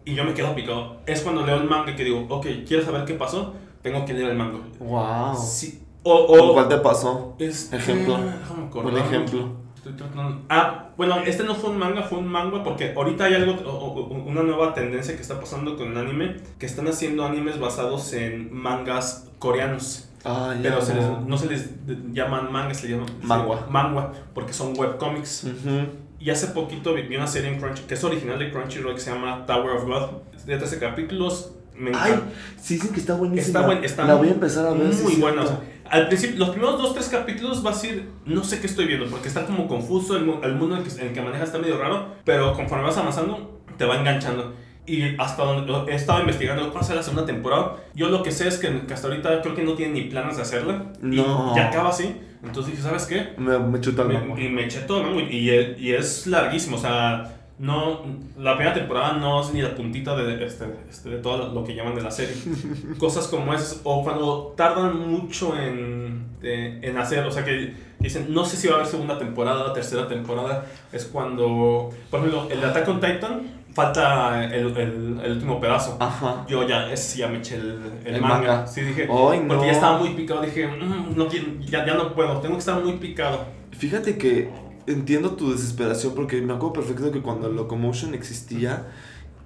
[0.05, 0.97] Y yo me quedo picado.
[1.05, 3.53] Es cuando leo el manga que digo, ok, ¿quieres saber qué pasó?
[3.81, 4.59] Tengo que leer el manga.
[4.79, 5.35] Wow.
[5.35, 5.81] Sí.
[6.03, 7.35] O, o, ¿Cuál te pasó?
[7.39, 8.17] este, Ejemplo.
[8.17, 9.62] déjame Un ejemplo.
[9.83, 13.33] Estoy tratando- Ah, bueno, este no fue un manga, fue un manga porque ahorita hay
[13.33, 18.13] algo, una nueva tendencia que está pasando con el anime, que están haciendo animes basados
[18.13, 20.07] en mangas coreanos.
[20.23, 20.69] Ah, ya.
[20.69, 21.69] Pero se les- no se les
[22.13, 23.57] llaman mangas, se les llaman Mangua.
[23.57, 25.43] sí, mangua, porque son webcomics.
[25.43, 25.87] Ujú.
[26.17, 29.11] Y hace poquito vi una serie en Crunchy, que es original de Crunchyroll, que se
[29.11, 30.09] llama Tower of God.
[30.45, 32.13] De 13 capítulos, me Ay,
[32.61, 33.59] sí dicen que está buenísima.
[33.59, 34.83] Está, buen, está La voy a empezar a ver.
[34.83, 35.41] Muy es buena.
[35.41, 35.63] o cierto.
[35.65, 38.87] sea, al principio, los primeros dos, tres capítulos vas a decir, no sé qué estoy
[38.87, 41.43] viendo, porque está como confuso, el, el mundo en el, que, en el que maneja
[41.43, 44.55] está medio raro, pero conforme vas avanzando, te va enganchando.
[44.87, 48.47] Y hasta donde he estado investigando cuál será la segunda temporada, yo lo que sé
[48.47, 50.91] es que, que hasta ahorita creo que no tienen ni planes de hacerla.
[50.99, 51.51] No.
[51.53, 52.15] Y ya acaba así.
[52.43, 53.35] Entonces dije, ¿sabes qué?
[53.37, 57.42] Me, me chuta el y me eché todo y, y, y es larguísimo, o sea,
[57.59, 58.01] no,
[58.37, 61.75] la primera temporada no es ni la puntita de, este, este, de todo lo que
[61.75, 62.35] llaman de la serie.
[62.97, 68.27] Cosas como esas, o cuando tardan mucho en, de- en hacer, o sea, que dicen,
[68.33, 72.63] no sé si va a haber segunda temporada, tercera temporada, es cuando, por ejemplo, el
[72.63, 75.97] Attack on Titan falta el, el, el último pedazo.
[75.99, 76.45] Ajá.
[76.47, 78.35] Yo ya, ese ya me eché el, el El manga.
[78.37, 78.67] manga.
[78.67, 79.03] Sí, dije.
[79.09, 79.47] Ay, no.
[79.47, 80.41] Porque ya estaba muy picado.
[80.41, 82.39] Dije, "Mm, no, ya, ya no puedo.
[82.39, 83.45] Tengo que estar muy picado.
[83.71, 84.51] Fíjate que
[84.87, 88.87] entiendo tu desesperación porque me acuerdo perfecto que cuando Locomotion existía,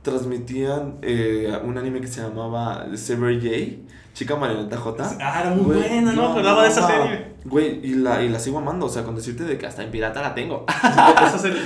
[0.01, 3.81] transmitían eh, un anime que se llamaba Saber J,
[4.13, 5.17] Chica Marioneta J.
[5.21, 7.25] Ah, era muy Güey, buena, no acordaba de esa serie.
[7.45, 9.91] Güey, y la, y la sigo amando, o sea, con decirte de que hasta en
[9.91, 10.65] pirata la tengo.
[11.25, 11.61] Esa serie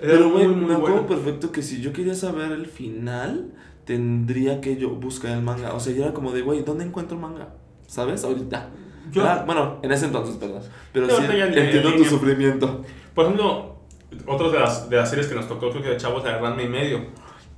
[0.00, 3.52] Pero, güey, me acuerdo perfecto que si yo quería saber el final,
[3.84, 5.72] tendría que yo buscar el manga.
[5.74, 7.54] O sea, yo era como de, güey, ¿dónde encuentro el manga?
[7.86, 8.22] ¿Sabes?
[8.24, 8.70] Ahorita.
[9.12, 10.62] Yo- Era- bueno, en ese entonces, perdón.
[10.92, 12.82] Pero sí, entiendo en tu sufrimiento.
[13.14, 13.76] Por ejemplo,
[14.26, 16.38] otras de las, de las series que nos tocó, creo que de chavos, la de
[16.40, 17.00] Ranma y medio.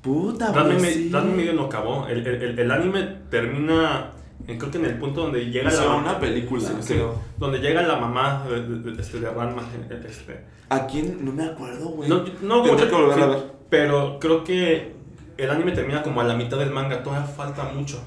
[0.02, 1.10] Puta, Ranma sí.
[1.12, 2.06] Y medio no acabó.
[2.06, 4.12] El, el, el, el anime termina,
[4.46, 7.20] creo que en el punto donde llega la una película, Sí, creo.
[7.38, 9.62] donde llega la mamá de, de, de- este, de Ranma.
[10.06, 10.44] Este.
[10.68, 11.24] ¿A quién?
[11.24, 12.08] No me acuerdo, güey.
[12.08, 13.38] No, no que volver a sí, ver.
[13.70, 14.94] Pero creo que
[15.36, 17.02] el anime termina como a la mitad del manga.
[17.02, 18.02] Todavía falta mucho.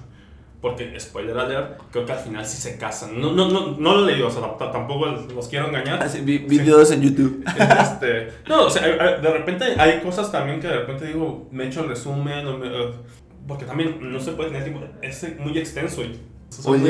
[0.62, 3.20] Porque, spoiler alert, creo que al final sí se casan.
[3.22, 6.00] No, no, no, no lo leí, o sea, tampoco los quiero engañar.
[6.04, 7.44] Ah, sí, vi- videos en YouTube.
[7.82, 11.82] Este, no, o sea, de repente hay cosas también que de repente digo, me echo
[11.84, 12.70] el resumen, o me-
[13.48, 16.20] porque también no se puede tener tiempo, es muy extenso y
[16.72, 16.82] Oye.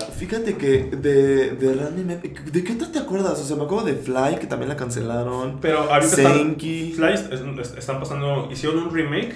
[0.00, 3.40] Fíjate que de, de Ranma y Medio- ¿De qué otra te acuerdas?
[3.40, 5.58] O sea, me acuerdo de Fly, que también la cancelaron.
[5.60, 6.92] Pero ahorita están, Senki.
[6.96, 9.34] Fly es- es- están pasando, hicieron un remake,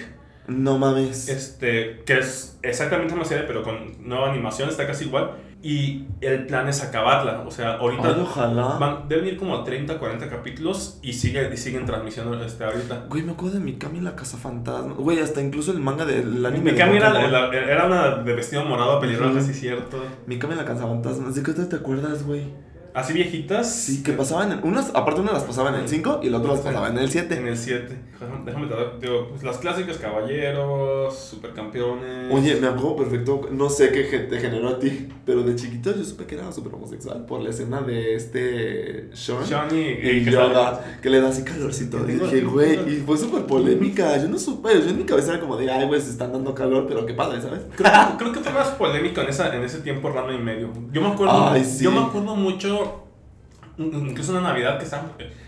[0.49, 1.29] No mames.
[1.29, 3.77] este, que es exactamente una serie, pero con
[4.09, 5.33] nueva animación, está casi igual,
[5.63, 8.79] y el plan es acabarla, o sea, ahorita Ay, ojalá.
[8.79, 13.07] van, deben ir como a 30, 40 capítulos y, sigue, y siguen transmisión este, ahorita.
[13.11, 14.95] Güey, me acuerdo de Mikami la Cazafantasma.
[14.95, 16.73] Güey, hasta incluso el manga del anime.
[16.73, 20.03] Mikami de era, la- era una de vestido morado, pelirroja, sí, cierto.
[20.27, 21.31] Mikami la Cazafantasma.
[21.31, 22.45] ¿De qué te acuerdas, güey?
[22.99, 23.73] Así viejitas.
[23.73, 24.61] Sí, que pasaban en.
[24.65, 27.09] Unas, aparte, una las pasaba en el 5 y la otra las pasaba en el
[27.11, 27.37] 7.
[27.37, 27.97] En el 7.
[28.45, 32.33] Déjame te doy- digo, pues, las clásicas, caballeros, supercampeones.
[32.33, 36.05] Oye, me acuerdo perfecto, no sé qué te generó a ti, pero de chiquito yo
[36.05, 40.81] supe que era súper homosexual por la escena de este Sean Johnny y que Yoga,
[41.01, 41.99] que le da así calorcito.
[42.09, 44.17] Y dije, güey, y fue súper polémica.
[44.21, 46.55] Yo no supe, yo en mi cabeza era como de, ay, güey, se están dando
[46.55, 47.61] calor, pero qué padre, ¿sabes?
[47.77, 50.71] Creo, que- creo que fue más polémico en, esa, en ese tiempo, Rama y medio.
[50.93, 51.85] Yo me acuerdo, Ay, sí.
[51.85, 52.88] yo me acuerdo mucho,
[53.79, 55.03] incluso una Navidad que está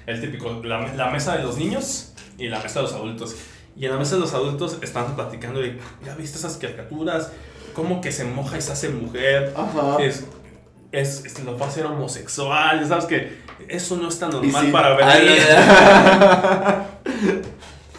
[0.06, 3.36] el típico, la, la mesa de los niños y la mesa de los adultos.
[3.76, 7.32] Y en la mesa de los adultos están platicando de, ¿ya viste esas caricaturas?
[7.74, 9.52] ¿Cómo que se moja y se hace mujer?
[9.56, 10.02] Ajá.
[10.02, 10.26] Es,
[10.92, 13.04] es, es- lo va a hacer homosexual, ¿sabes?
[13.04, 13.38] Que
[13.68, 15.04] eso no está Y normal para ver.
[15.04, 15.28] Ay,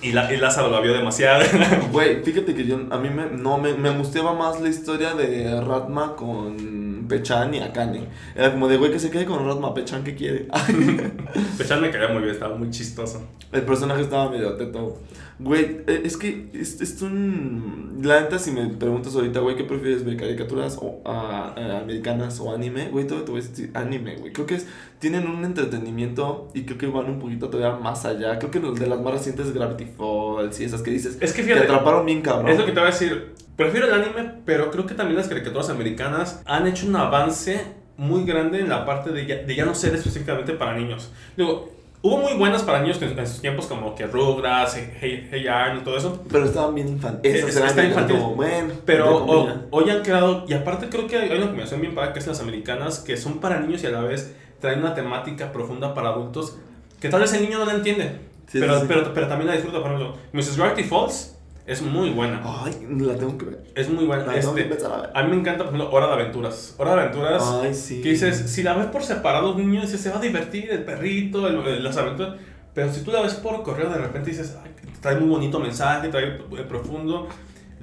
[0.03, 1.43] Y, la, y Lázaro la vio demasiado.
[1.91, 5.61] Güey, fíjate que yo, a mí me, no, me, me gustaba más la historia de
[5.61, 8.07] Ratma con Pechan y Akane.
[8.33, 10.47] Era como de, güey, que se quede con Ratma, Pechan, ¿qué quiere?
[11.57, 13.27] Pechan me caía muy bien, estaba muy chistoso.
[13.51, 14.97] El personaje estaba medio teto.
[15.43, 17.99] Güey, eh, es que es, es un...
[18.03, 20.15] La neta, si me preguntas ahorita, güey, ¿qué prefieres ver?
[20.15, 22.89] ¿Caricaturas o, ah, eh, americanas o anime?
[22.89, 24.33] Güey, todavía te voy a decir anime, güey.
[24.33, 24.67] Creo que es,
[24.99, 28.37] tienen un entretenimiento y creo que van un poquito todavía más allá.
[28.37, 31.17] Creo que los de las más recientes es Gravity Falls y esas que dices...
[31.19, 32.49] Es que Te fíjate, atraparon bien cabrón.
[32.49, 33.33] es lo que te voy a decir.
[33.55, 37.61] Prefiero el anime, pero creo que también las caricaturas americanas han hecho un avance
[37.97, 41.11] muy grande en la parte de ya, de ya no ser específicamente para niños.
[41.35, 45.83] Digo, hubo muy buenas para niños en, sus tiempos, como que Rugrats, Hey, hey Arnold,
[45.83, 46.23] todo eso.
[46.31, 47.43] Pero estaban bien infantiles.
[47.43, 48.17] Es- Esas eran infantil.
[48.17, 51.93] como, bueno, Pero o- hoy han quedado, y aparte creo que hay una combinación bien
[51.95, 54.93] para que es las americanas, que son para niños y a la vez traen una
[54.93, 56.57] temática profunda para adultos,
[56.99, 58.85] que tal vez el niño no la entiende, Sí, pero, sí, sí.
[58.87, 59.81] Pero, pero también la disfruta.
[59.81, 60.57] Por ejemplo, Mrs.
[60.57, 62.41] Gravity Falls es muy buena.
[62.43, 63.63] Ay, la tengo que ver.
[63.75, 64.25] Es muy buena.
[64.25, 65.09] La tengo que Este, empezar a ver.
[65.13, 66.75] a mí me encanta, por ejemplo, Hora de Aventuras.
[66.77, 68.01] Hora de Aventuras, Ay, sí.
[68.01, 70.83] que dices, si la ves por separado, un niño dice, se va a divertir, el
[70.83, 72.35] perrito, el- el- las aventuras.
[72.73, 74.71] Pero si tú la ves por correo, de repente dices, Ay,
[75.01, 77.27] trae muy bonito mensaje, trae eh, profundo.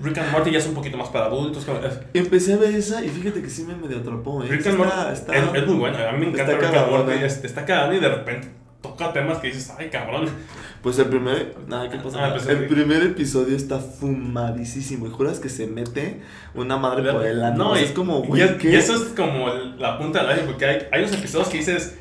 [0.00, 1.66] Rick and Morty ya es un poquito más para adultos.
[2.14, 4.46] Empecé a ver esa y fíjate que sí me medio atrapó, ¿eh?
[4.48, 6.08] Rick and está- Morty está- es, es muy buena.
[6.08, 6.90] A mí me encanta está Rick and.
[6.90, 7.12] Morty.
[7.24, 8.48] es- Está cagando y de repente
[8.80, 10.28] toca temas que dices, ay, cabrón.
[10.82, 11.56] Pues el primer.
[11.66, 12.26] Nada, ¿qué pasa?
[12.26, 12.74] Ah, pues, el sí.
[12.74, 15.06] primer episodio está fumadísimo.
[15.06, 16.22] Y juras que se mete
[16.54, 17.56] una madre por el ano.
[17.56, 18.70] No, O sea, y, es como, y güey, ¿qué?
[18.70, 21.98] y eso es como la punta del aire, porque hay, hay unos episodios que dices,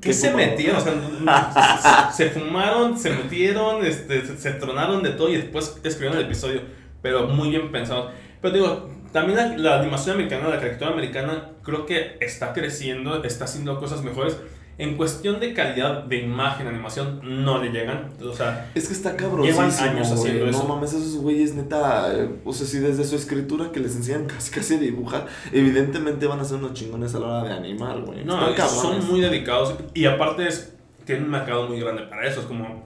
[0.00, 0.38] ¿qué ¿Qué se fumó?
[0.38, 0.76] metieron?
[0.76, 5.80] O sea, se, se fumaron, se metieron, este, se, se tronaron de todo y después
[5.82, 6.62] escribieron el episodio,
[7.02, 8.10] pero muy bien pensado.
[8.40, 13.44] Pero digo, también la, la animación americana, la caricatura americana, creo que está creciendo, está
[13.44, 14.36] haciendo cosas mejores.
[14.78, 18.08] En cuestión de calidad de imagen, animación, no le llegan.
[18.24, 19.62] O sea, Es que está cabrosísimo.
[19.68, 20.18] Llevan años güey.
[20.20, 20.64] haciendo No eso.
[20.66, 22.12] mames, esos güeyes, neta.
[22.14, 26.26] eh, o sea, si desde su escritura que les enseñan casi casi a dibujar, evidentemente
[26.26, 28.24] van a ser unos chingones a la hora de animar, güey.
[28.24, 32.40] No, son muy dedicados y aparte es, tienen un mercado muy grande para eso.
[32.40, 32.84] Es como,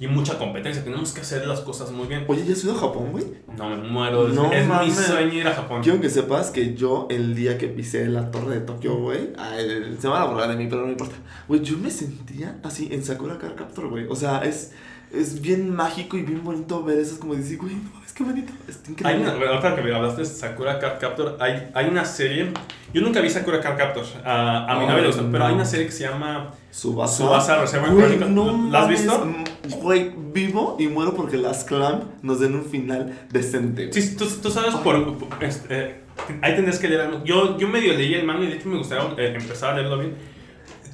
[0.00, 0.82] y mucha competencia.
[0.84, 2.24] Tenemos que hacer las cosas muy bien.
[2.28, 3.24] Oye, ¿ya has ido a Japón, güey?
[3.56, 4.28] No me muero.
[4.28, 5.82] es- No es mi sueño ir a Japón.
[5.82, 9.30] Quiero que sepas que yo, el día que pisé la torre de Tokio, güey,
[10.00, 11.14] se van a burlar de mí, pero no me importa.
[11.48, 14.06] Güey, yo me sentía así en Sakura Card Captor, güey.
[14.08, 14.72] O sea, es,
[15.12, 17.14] es bien mágico y bien bonito ver eso.
[17.14, 18.52] Es como decir, güey, no qué bonito.
[18.68, 19.22] Está Hay increíble.
[19.24, 22.52] una, bueno, ahorita que me hablaste de Sakura Card Captor, hay, hay una serie.
[22.92, 24.04] Yo nunca vi Sakura Card Captor.
[24.24, 25.56] A, a mi Ay, novia le gusta, pero hay no.
[25.56, 26.50] una serie que se llama.
[26.70, 27.16] Subasa.
[27.16, 28.30] Subasa Güey, Chronicles.
[28.30, 29.34] no ¿La has mames, visto?
[29.80, 33.92] Güey, vivo y muero porque las Clamp nos den un final decente.
[33.92, 35.18] Sí, tú, tú sabes por.
[35.18, 36.00] por- este, eh,
[36.42, 37.00] ahí tendrías que leer.
[37.02, 37.24] algo.
[37.24, 39.98] Yo, yo medio leí el manga y de hecho me gustaría eh, empezar a leerlo
[39.98, 40.14] bien.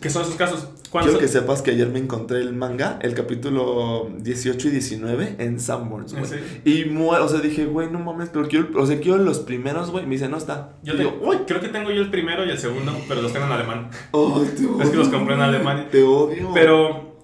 [0.01, 0.69] Que son esos casos.
[0.91, 5.61] Quiero que sepas que ayer me encontré el manga, el capítulo 18 y 19 en
[5.61, 6.25] Sanborns, güey.
[6.25, 6.45] ¿En serio?
[6.65, 9.91] Y muero, o sea, dije, güey, no mames, pero quiero, o sea, quiero los primeros,
[9.91, 10.05] güey.
[10.07, 10.73] Me dice, no está.
[10.83, 13.33] Yo te- yo, uy, creo que tengo yo el primero y el segundo, pero los
[13.33, 13.91] tengo en alemán.
[14.11, 14.83] te odio.
[14.83, 15.89] Es que los compré en Alemania.
[15.91, 16.51] Te odio.
[16.55, 17.15] Pero,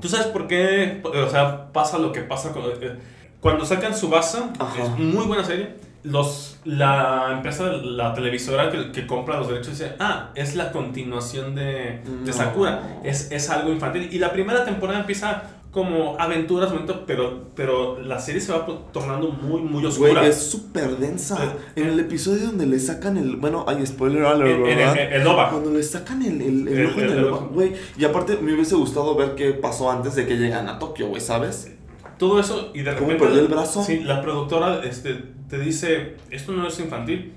[0.00, 1.00] ¿tú sabes por qué?
[1.04, 2.98] O sea, pasa lo que pasa con- eh,
[3.40, 4.82] cuando sacan Subasa, Ajá.
[4.82, 5.74] es muy buena serie.
[6.02, 11.54] Los, la empresa, la televisora que, que compra los derechos dice, ah, es la continuación
[11.54, 12.32] de, de.
[12.32, 14.08] Sakura, es, es algo infantil.
[14.12, 19.30] Y la primera temporada empieza como aventuras, momento, pero, pero la serie se va tornando
[19.30, 20.20] muy, muy oscura.
[20.20, 21.42] Güey, es súper densa.
[21.42, 23.36] Eh, En el episodio donde le sacan el.
[23.36, 24.96] Bueno, hay spoiler alert, ¿verdad?
[25.14, 25.50] el OVA.
[25.50, 27.72] Cuando le sacan el, el, el ojo en güey.
[27.98, 31.20] Y aparte, me hubiese gustado ver qué pasó antes de que llegan a Tokio, güey,
[31.20, 31.72] ¿sabes?
[32.18, 33.82] todo eso y de ¿Cómo repente perdió el brazo?
[33.82, 37.34] sí, la productora este, te dice esto no es infantil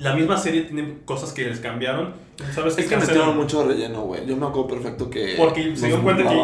[0.00, 2.14] la misma serie tiene cosas que les cambiaron
[2.52, 3.16] sabes Es que cancelan?
[3.16, 4.26] metieron mucho relleno, güey.
[4.26, 5.34] Yo me acuerdo perfecto que.
[5.36, 6.34] Porque se dieron cuenta que-.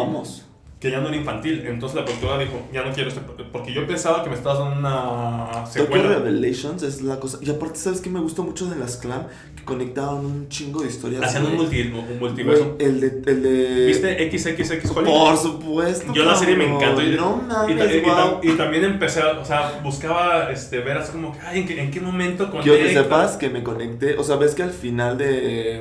[0.79, 3.19] Que ya no era infantil entonces la productora dijo ya no quiero este
[3.51, 7.39] porque yo pensaba que me estabas dando una Tokyo secuela Revelations es la cosa.
[7.41, 9.27] Y aparte, ¿sabes qué me gustó mucho de las clan?
[9.55, 11.23] Que conectaban un chingo de historias.
[11.23, 13.07] hacían un, multi, un multiverso Güey, el de.
[13.31, 13.85] El de...
[13.87, 15.05] ¿viste XXX Hollywood?
[15.05, 16.13] Por supuesto.
[16.13, 18.39] yo la serie me encantó y, No y, mames, ta- y ta- wow.
[18.43, 21.91] y también empecé a, o sea buscaba este ver así como ay en qué, en
[21.91, 25.27] qué momento Quiero que sepas que me conecté, o sea, ves que al final de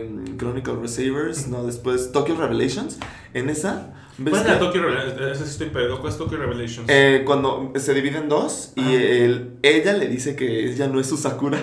[0.00, 2.98] eh, Chronicle Receivers, no, después Tokyo Revelations,
[3.34, 5.40] en esa, ¿Cuál es la Tokyo Revelations?
[5.40, 6.00] Estoy perdido.
[6.00, 6.88] ¿Cuál es Tokyo Revelations?
[6.88, 8.92] eh, cuando se divide en dos y Ajá.
[8.92, 11.58] el- ella le dice que ella no es su Sakura,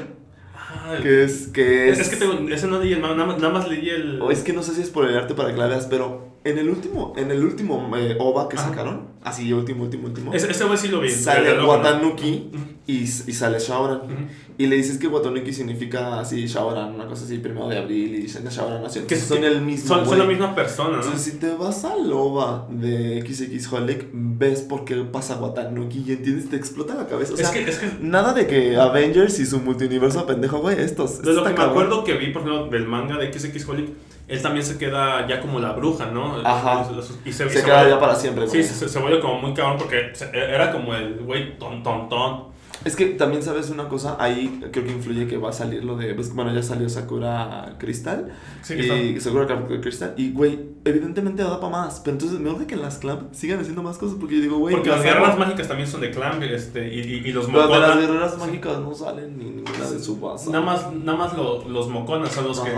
[0.55, 3.37] Ah, que es que es, es, que tengo, ese no leí el manga, nada, más-
[3.39, 4.21] nada más leí el...
[4.21, 6.69] o es que no sé si es por el arte para veas, pero en el
[6.69, 10.87] último, en el último eh, OVA que sacaron, así último, último, último, Ese, ese sí
[10.89, 11.09] lo vi.
[11.09, 11.67] sale ¿no?
[11.67, 13.97] Watanuki Ujú, y, y sale Shaoran.
[14.01, 14.13] ujú.
[14.57, 18.27] Y le dices que Watanuki significa así, Shaoran, una cosa así, primero de abril, y
[18.27, 19.05] Shaoran nació.
[19.07, 19.87] Que son que el mismo.
[19.95, 21.03] Son, son la misma persona, ¿no?
[21.03, 26.11] Entonces, si te vas al OVA de XX Holic, ves por qué pasa Watanuki y
[26.13, 27.33] entiendes, te explota la cabeza.
[27.33, 30.79] O sea, es, que, es que nada de que Avengers y su multiverso pendejo, güey,
[30.79, 31.21] estos.
[31.23, 31.71] de lo que me cabrón.
[31.71, 33.89] acuerdo que vi, por ejemplo, del manga de XX Holic,
[34.27, 36.37] él también se queda ya como la bruja, ¿no?
[36.43, 36.87] Ajá.
[37.25, 38.63] Y se, Se se queda ya para siempre, Sí, güey.
[38.63, 42.55] se, se vuelve como muy cabrón porque se- era como el güey ton, ton, ton.
[42.83, 45.95] Es que también sabes una cosa, ahí creo que influye que va a salir lo
[45.95, 46.13] de.
[46.13, 48.31] Pues, bueno, ya salió Sakura Cristal.
[48.61, 49.47] Sí, y Sakura
[49.81, 50.13] Cristal.
[50.17, 52.01] Y, güey, evidentemente da para más.
[52.01, 54.75] Pero entonces me urge que las Clamp sigan haciendo más cosas porque yo digo, güey.
[54.75, 55.09] Porque las amo.
[55.09, 58.37] guerras mágicas también son de Clamp este, y, y, y los Pero de las guerreras
[58.37, 60.51] mágicas no salen ni ninguna de su base.
[60.51, 62.71] Nada más, nada más lo- los Moconas son los que.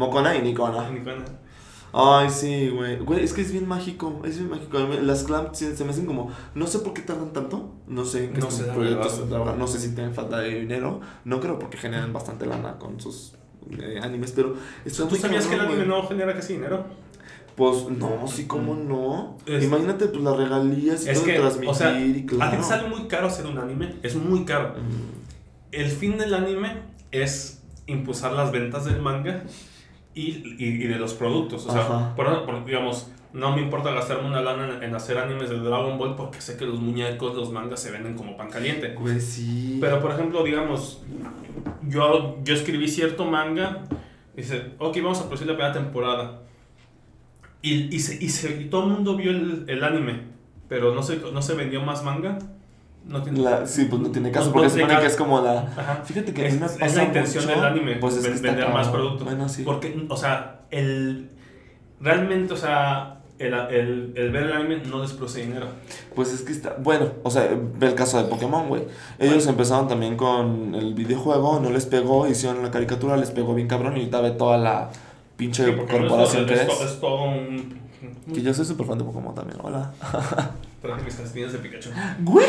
[0.00, 0.88] Mocona y Nicona.
[1.92, 2.98] Ay, sí, güey.
[2.98, 4.22] Güey, es que es bien mágico.
[4.24, 4.78] Es bien mágico.
[4.78, 6.30] Las clamps se se me hacen como.
[6.54, 7.74] No sé por qué tardan tanto.
[7.86, 9.58] No sé qué No sé, proyectos trabajan.
[9.58, 11.00] No sé si tienen falta de dinero.
[11.24, 13.34] No creo porque generan bastante lana con sus
[13.78, 14.32] eh, animes.
[14.32, 14.54] Pero.
[14.96, 16.84] ¿Tú muy sabías que el anime no genera casi dinero?
[17.56, 19.36] Pues no, sí, cómo no.
[19.44, 22.24] Es- Imagínate pues las regalías y Es todo que, transmitir o sea, y a ti
[22.26, 22.62] claro.
[22.62, 23.96] sale muy caro hacer un anime.
[24.02, 24.70] Es muy caro.
[24.70, 25.72] Mm.
[25.72, 26.78] El fin del anime
[27.10, 29.42] es impulsar las ventas del manga
[30.14, 31.66] y, y, y de los productos.
[31.66, 35.50] O sea, por, por- digamos, no me importa gastarme una lana en, en hacer animes
[35.50, 38.94] de Dragon Ball porque sé que los muñecos, los mangas se venden como pan caliente.
[38.94, 39.78] Güey, sí.
[39.80, 41.02] Pero, por ejemplo, digamos,
[41.88, 43.84] yo, yo escribí cierto manga,
[44.36, 46.42] dice, ok, vamos a producir la primera temporada.
[47.62, 50.22] Y, y, se, y, se- y todo el mundo vio el, el anime,
[50.68, 52.38] pero no se, no se vendió más manga.
[53.06, 55.16] No tiene, La- sí, pues no tiene caso No- porque no se supone que es
[55.16, 55.60] como la.
[55.76, 56.02] Ajá.
[56.04, 59.24] Fíjate que Es, me es la intención mucho, del anime, pues es vender más producto.
[59.24, 59.62] Bueno, sí.
[59.64, 61.30] Porque, o sea, el,
[62.00, 65.66] realmente, o sea, el, el, el ver el anime no les produce dinero.
[66.14, 66.76] Pues es que está.
[66.78, 68.82] Bueno, o sea, ve el caso de Pokémon, güey.
[69.18, 69.50] Ellos Bueno.
[69.50, 73.94] empezaron también con el videojuego, no les pegó, hicieron la caricatura, les pegó bien cabrón
[73.96, 74.90] y ahorita ve toda la
[75.36, 77.80] pinche Sí, corporación es, que es, es todo un...
[78.32, 79.92] Que yo soy súper fan de Pokémon también, hola.
[80.82, 81.90] Traje mis castillas de Pikachu.
[82.20, 82.46] Güey,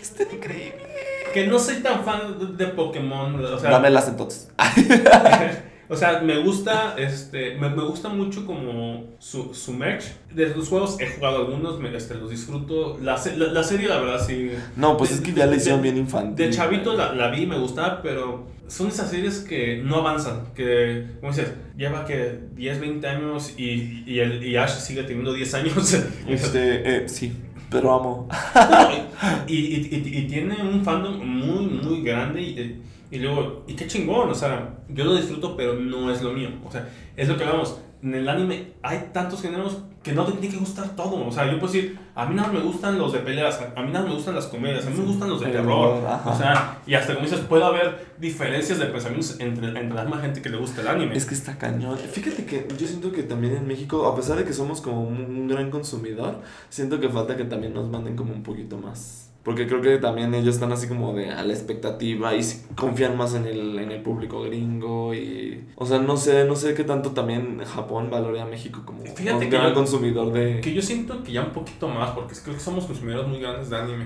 [0.00, 0.86] está increíble.
[1.32, 3.70] Que no soy tan fan de, Pokémon, o sea...
[3.70, 4.48] Dámelas entonces.
[5.90, 10.04] O sea, me gusta, este, me, me gusta mucho como su, su merch.
[10.34, 12.98] De los juegos he jugado algunos, me, este, los disfruto.
[13.00, 14.50] La, la, la serie, la verdad, sí.
[14.76, 16.36] No, pues De- es que ya la de- hicieron bien infantil.
[16.36, 20.52] De chavito la, la vi, me gustaba, pero son esas series que no avanzan.
[20.54, 25.32] Que, como dices, lleva que 10, 20 años y, y, el, y Ash sigue teniendo
[25.32, 25.96] 10 años.
[26.28, 27.32] Este, eh, sí,
[27.70, 28.28] pero amo.
[28.54, 34.30] No, y, y, tiene un fandom muy, muy grande y, y luego, y qué chingón,
[34.30, 36.50] o sea, yo lo disfruto, pero no es lo mío.
[36.64, 37.78] O sea, es lo que hablamos.
[38.02, 41.26] En el anime hay tantos géneros que no te tiene que gustar todo.
[41.26, 43.90] O sea, yo puedo decir, a mí nada me gustan los de peleas, a mí
[43.92, 46.06] nada me gustan las comedias, a mí me gustan los de terror.
[46.06, 46.30] ajá.
[46.30, 50.20] O sea, y hasta como dices, puede haber diferencias de pensamientos entre, entre la misma
[50.20, 51.16] gente que le gusta el anime.
[51.16, 51.98] Es que está cañón.
[51.98, 55.48] Fíjate que yo siento que también en México, a pesar de que somos como un
[55.48, 59.27] gran consumidor, siento que falta que también nos manden como un poquito más.
[59.48, 62.40] Porque creo que también ellos están así como de a la expectativa y
[62.76, 65.64] confían más en el, en el público gringo y...
[65.76, 69.32] O sea, no sé, no sé qué tanto también Japón valore a México como Fíjate
[69.32, 70.60] un que gran yo- consumidor de...
[70.60, 73.70] Que yo siento que ya un poquito más, porque creo que somos consumidores muy grandes
[73.70, 74.04] de anime.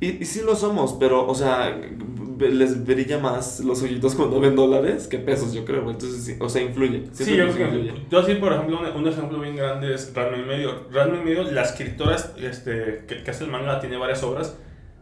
[0.00, 1.76] Y, y sí lo somos, pero, o sea,
[2.38, 5.90] les brilla más los ojitos cuando ven dólares que pesos, yo creo.
[5.90, 7.04] Entonces, sí, o sea, influye.
[7.12, 7.92] Sí, yo creo que influye.
[8.10, 10.84] yo sí, por ejemplo, un, un ejemplo bien grande es Ranma y medio.
[10.90, 14.56] Ranma y medio, la escritora este, que, que hace el manga tiene varias obras.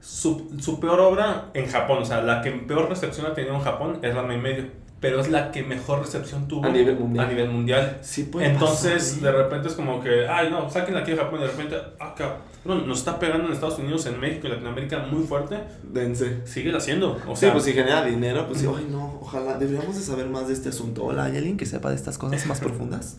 [0.07, 3.61] Su, su peor obra en Japón, o sea, la que peor recepción ha tenido en
[3.61, 4.65] Japón es Ranma y medio.
[5.01, 7.27] Pero es la que mejor recepción tuvo A nivel mundial.
[7.27, 7.99] a nivel mundial.
[8.03, 11.41] Sí puede Entonces, pasar, de repente es como que, ay, no, sáquenla aquí de Japón.
[11.41, 15.01] Y de repente, ah, cabrón, nos está pegando en Estados Unidos, en México y Latinoamérica
[15.01, 15.59] muy fuerte.
[15.83, 16.47] Dense.
[16.47, 17.19] Sigue haciendo.
[17.29, 20.27] O Sí, sea, pues si genera dinero, pues sí, ay no, ojalá, deberíamos de saber
[20.29, 21.05] más de este asunto.
[21.05, 23.19] Hola, ¿hay alguien que sepa de estas cosas más profundas?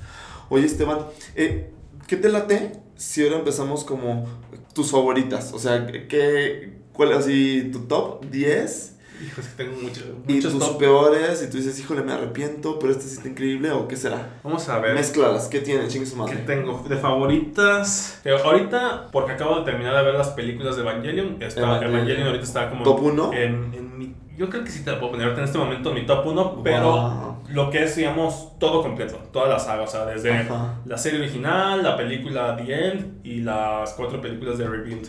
[0.50, 1.00] Oye, Esteban,
[1.36, 1.70] eh,
[2.08, 4.26] ¿qué te late si ahora empezamos como
[4.74, 5.52] tus favoritas?
[5.54, 8.96] O sea, ¿qué, ¿cuál así tu top 10
[9.26, 10.78] hijo, es que tengo mucho- y muchos tus top.
[10.78, 11.42] peores?
[11.44, 14.36] Y tú dices, híjole, me arrepiento, pero este sí está increíble, ¿o qué será?
[14.44, 14.94] Vamos a ver.
[14.94, 15.88] Mezcladas, ¿qué tiene?
[15.88, 16.38] Chingue su ¿Qué madre.
[16.46, 16.84] tengo?
[16.88, 18.22] De favoritas.
[18.26, 21.38] Eh, ahorita, porque acabo de terminar de ver las películas de Evangelion.
[21.42, 21.94] Está, Evangelion.
[21.96, 22.28] Evangelion.
[22.28, 22.84] ahorita está como.
[22.84, 23.34] ¿Top uno?
[23.34, 25.90] En, en mi, yo creo que sí te la puedo poner ahorita en este momento
[25.90, 27.38] en mi top 1, pero Wow.
[27.50, 29.18] lo que es, digamos, todo completo.
[29.34, 29.82] Toda la saga.
[29.82, 30.76] O sea, desde Ajá.
[30.86, 35.08] la serie original, la película The End y las cuatro películas de Rebuild.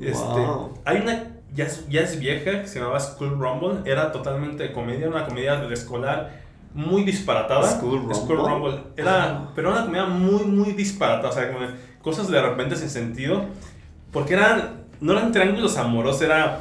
[0.00, 0.74] Este, Wow.
[0.84, 1.24] Hay una.
[1.54, 3.90] Ya es, ya es vieja que se llamaba School Rumble.
[3.90, 6.40] Era totalmente de comedia, una comedia de escolar
[6.74, 7.62] muy disparatada.
[7.78, 8.36] School Rumble.
[8.36, 8.80] Rumble.
[8.96, 9.52] Era, Ah.
[9.54, 11.30] pero era una comedia muy, muy disparatada.
[11.30, 11.66] O sea, como
[12.02, 13.44] cosas de repente sin sentido.
[14.12, 14.84] Porque eran.
[15.00, 16.60] No eran triángulos amorosos, era.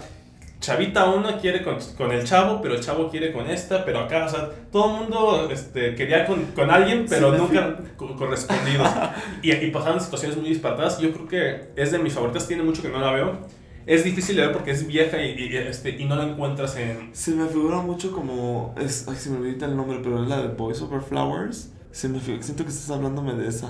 [0.66, 4.26] Chavita uno quiere con, con el chavo, pero el chavo quiere con esta, pero acá,
[4.26, 8.88] o sea, todo el mundo este, quería con, con alguien, pero Sí, nunca co- correspondidos.
[9.44, 10.98] y, y pasaban situaciones muy disparatadas.
[11.00, 13.38] Yo creo que es de mis favoritas, tiene mucho que no la veo.
[13.86, 17.12] Es difícil de ver porque es vieja y, y, este, y no la encuentras en...
[17.14, 18.74] Se me figura mucho como.
[18.82, 21.72] Es, ay, se me olvida el nombre, pero es la de Boys Over Flowers.
[21.92, 23.70] Se me fig- siento que estás hablándome de esa.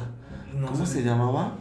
[0.57, 0.93] no ¿Cómo sé.
[0.93, 1.55] se llamaba?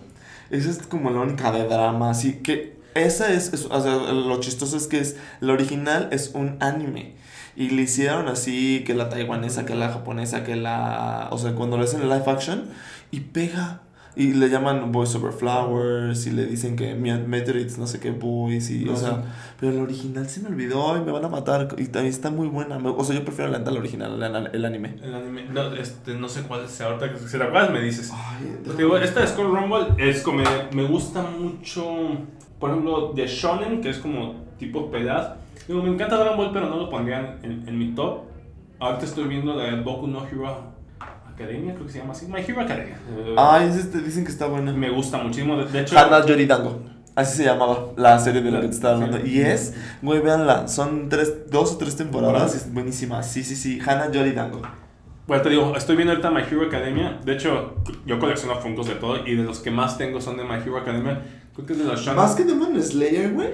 [0.50, 2.76] Esa es como la única de drama, así que.
[2.94, 5.16] Esa es, es- o sea, lo chistoso es que es.
[5.40, 7.14] La original es un anime.
[7.56, 11.28] Y le hicieron así que la taiwanesa, que la japonesa, que la.
[11.30, 12.64] O sea, cuando lo hacen en live action.
[13.10, 13.80] Y pega.
[14.16, 16.26] Y le llaman Boys Over Flowers.
[16.26, 18.70] Y le dicen que Meteorites, no sé qué boys.
[18.70, 19.16] Y, o No, sea, sí.
[19.60, 21.68] pero la original se me olvidó y me van a matar.
[21.78, 22.76] Y también está muy buena.
[22.78, 24.96] O sea, yo prefiero la la original, el, el anime.
[25.02, 28.10] El anime, no, este, no sé cuál sea, ahorita que si la acuerdas me dices.
[28.12, 30.42] Ay, Te digo, esta de Skull Rumble es como,
[30.72, 31.84] me gusta mucho,
[32.58, 35.32] por ejemplo, de Shonen, que es como tipo peleas.
[35.68, 38.22] Digo, me encanta Dragon Ball, pero no lo pondría en, en mi top.
[38.80, 40.74] Ahorita estoy viendo la de Boku no Hero
[41.32, 42.26] Academia, creo que se llama así.
[42.26, 42.96] My Hero Academia.
[43.16, 44.72] Eh, Ay, ese te dicen que está buena.
[44.72, 45.56] me gusta muchísimo.
[45.56, 46.80] De, de hecho, Hana Yoridango.
[47.16, 49.18] Así se llamaba la serie de la que te estaba hablando.
[49.18, 49.34] Sí.
[49.38, 50.66] Y es, güey, véanla.
[50.68, 53.22] Son tres, dos o tres temporadas y es buenísima.
[53.22, 53.78] Sí, sí, sí.
[53.86, 54.62] Hana Yoridango.
[55.28, 57.20] bueno, te digo, estoy viendo ahorita My Hero Academia.
[57.24, 60.42] De hecho, yo colecciono Funkos de todo y de los que más tengo son de
[60.44, 61.22] My Hero Academia.
[61.54, 62.06] Creo que es de los.
[62.14, 63.48] Más que Demon Slayer, güey.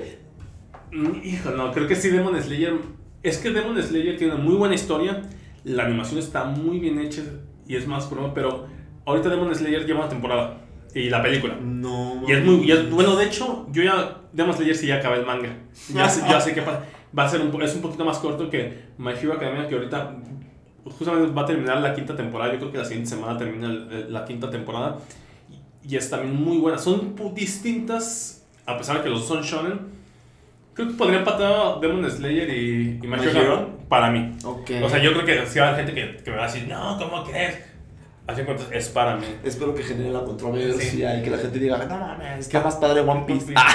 [0.92, 2.74] Mm, Hijo, no, creo que sí Demon Slayer.
[3.22, 5.22] Es que Demon Slayer tiene una muy buena historia.
[5.64, 7.22] La animación está muy bien hecha
[7.66, 8.66] y es más promo, pero
[9.04, 10.58] ahorita Demon Slayer lleva una temporada
[10.94, 11.56] y la película.
[11.62, 12.22] No.
[12.26, 15.18] Y es muy y es- bueno, de hecho, yo ya Demon Slayer sí ya acabé
[15.20, 15.54] el manga.
[15.94, 16.84] Ya sé, ya sé qué pasa.
[17.16, 20.16] Va a ser un, es un poquito más corto que My Hero Academia que ahorita
[20.84, 22.52] justamente va a terminar la quinta temporada.
[22.52, 24.96] Yo creo que la siguiente semana termina la quinta temporada
[25.84, 26.78] y, es también muy buena.
[26.78, 30.00] Son distintas a pesar de que los dos son shonen.
[30.74, 34.36] Creo que podría empatar Demon Slayer y, y My Hero para mí.
[34.44, 34.70] Ok.
[34.82, 36.46] O sea, yo creo que si va a haber gente que, que me va a
[36.46, 37.58] decir, no, ¿cómo crees?
[38.26, 39.26] Así cuentas, es para mí.
[39.42, 40.80] Espero que genere la controversia
[41.12, 41.20] Sí.
[41.20, 43.46] y que la gente diga, no mames, está más padre One Piece.
[43.46, 43.54] One Piece.
[43.56, 43.74] Ah,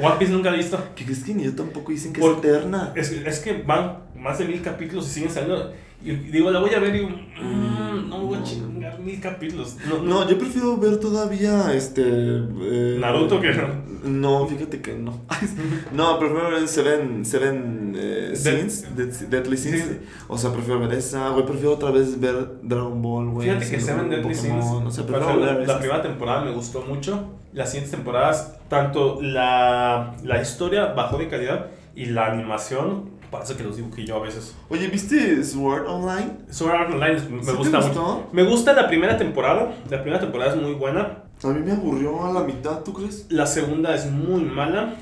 [0.06, 0.78] One Piece nunca he visto.
[0.94, 2.92] que es que ni yo tampoco dicen que Por- es eterna.
[2.94, 5.72] Es, es que van más de mil capítulos y siguen saliendo.
[6.04, 9.76] Y digo, la voy a ver y "Mm, no me voy a chingar mil capítulos.
[9.88, 10.28] No, no.
[10.28, 12.02] Yo prefiero ver todavía este.
[12.04, 13.92] eh, Naruto que no.
[14.04, 15.20] No, fíjate que no.
[15.92, 19.84] no, prefiero ver Seven, Seven eh, Sins, Dead- Deadly Sins.
[19.84, 19.98] Sí.
[20.26, 21.46] O sea, prefiero ver esa, güey.
[21.46, 23.48] Prefiero otra vez ver Dragon Ball, güey.
[23.48, 25.76] Fíjate que Seven Deadly Sins, O sea, prefiero la, ver la esas.
[25.78, 27.30] primera temporada me gustó mucho.
[27.52, 33.64] Las siguientes temporadas, tanto la, la historia bajó de calidad y la animación, parece que
[33.64, 34.54] los dibujé yo a veces.
[34.68, 36.30] Oye, ¿viste Sword Online?
[36.50, 38.02] Sword Art Online me ¿Sí te gusta gustó?
[38.02, 38.28] mucho.
[38.32, 39.74] Me gusta la primera temporada.
[39.90, 41.24] La primera temporada es muy buena.
[41.42, 43.26] A mí me aburrió a la mitad, ¿tú crees?
[43.30, 44.94] La segunda es muy mala.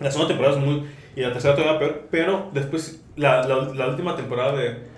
[0.00, 0.86] La segunda temporada es muy.
[1.16, 2.08] Y la tercera todavía peor.
[2.10, 4.88] Pero después, la, la, la última temporada de.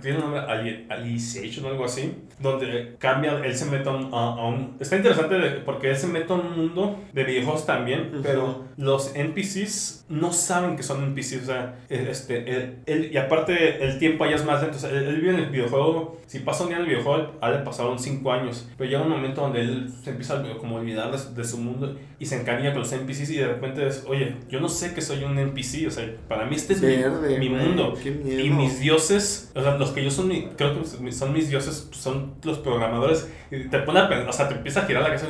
[0.00, 2.12] Tiene un nombre, Ali- Alicization o algo así.
[2.38, 6.06] Donde cambia, él se mete a un, a- un- Está interesante de- porque él se
[6.06, 8.10] mete a un mundo de videojuegos también.
[8.12, 8.22] Ujú.
[8.22, 11.42] Pero los NPCs no saben que son NPCs.
[11.42, 14.76] O sea, eh, este, él, él- y aparte el tiempo allá es más lento.
[14.76, 16.20] O sea, él, él vive en el videojuego.
[16.26, 18.68] Si pasa un día en el videojuego, a él le pasaron 5 años.
[18.76, 21.58] Pero llega un momento donde él se empieza a como olvidar de, su- de su
[21.58, 24.94] mundo y se encariña con los NPCs y de repente es, oye, yo no sé
[24.94, 25.86] que soy un NPC.
[25.86, 27.94] O sea, para mí este es mi- Verde, mi, güey, mundo.
[28.04, 31.88] Y mis dioses, o sea, los que yo son, mi- creo que son mis dioses,
[31.92, 33.28] son los programadores.
[33.50, 35.28] Y te pone a pensar, o sea, te empieza a girar la cabeza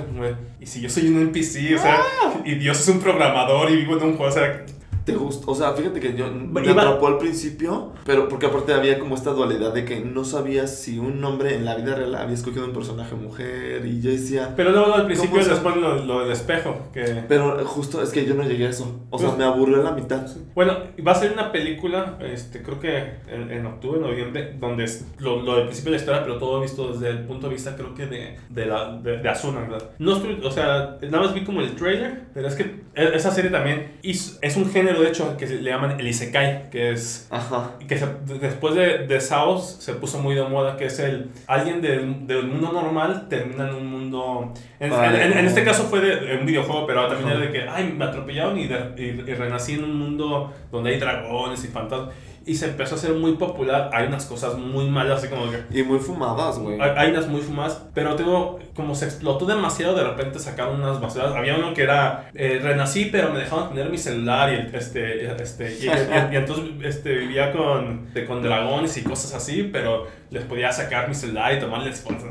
[0.60, 2.34] y si yo soy un NPC, o sea, Ah.
[2.44, 4.64] y Dios es un programador y vivo en un juego, o sea,
[5.04, 5.50] ¿Te gustó?
[5.50, 9.14] O sea, fíjate que yo me Iba- atrapó al principio, pero porque aparte había como
[9.14, 12.64] esta dualidad de que no sabías si un hombre en la vida real había escogido
[12.64, 16.20] un personaje mujer y yo decía, pero luego al principio ¿Cómo se- después lo, lo
[16.20, 17.22] del espejo, que...
[17.28, 19.00] pero justo es que yo no llegué a eso.
[19.10, 20.26] O sea, Pues- me aburrió la mitad.
[20.54, 20.74] Bueno,
[21.06, 22.96] va a ser una película, este, creo que
[23.28, 26.60] en, en octubre, noviembre, donde es lo, lo del principio de la historia, pero todo
[26.62, 29.90] visto desde el punto de vista, creo que de, de, la, de, de Asuna, ¿verdad?
[29.98, 32.62] No estoy, o sea, nada más vi como el trailer, pero es que
[32.94, 36.70] e- esa serie también hizo- es un género, de hecho, que le llaman el Isekai,
[36.70, 37.72] que es Ajá.
[37.86, 38.06] que se-
[38.40, 42.46] después de, de Saos se puso muy de moda, que es el alguien del, del
[42.46, 44.52] mundo normal termina en un mundo...
[44.84, 45.24] En, Vale.
[45.24, 47.68] en- en- en este caso fue de, de un videojuego, pero también es de que,
[47.68, 51.68] ay, me atropellaron y, de- y- y renací en un mundo donde hay dragones y
[51.68, 52.14] fantasmas.
[52.46, 53.88] Y se empezó a hacer muy popular.
[53.94, 55.62] Hay unas cosas muy malas, así como que...
[55.70, 56.78] Y muy fumadas, güey.
[56.78, 61.00] Hay, hay unas muy fumadas, pero tengo, como se explotó demasiado, de repente sacaron unas
[61.00, 61.34] basuras.
[61.34, 65.24] Había uno que era, eh, renací, pero me dejaban tener mi celular y, el- este,
[65.42, 70.70] este, y, y- entonces este, vivía con, con dragones y cosas así, pero les podía
[70.72, 72.24] sacar mi celular y tomarles fotos.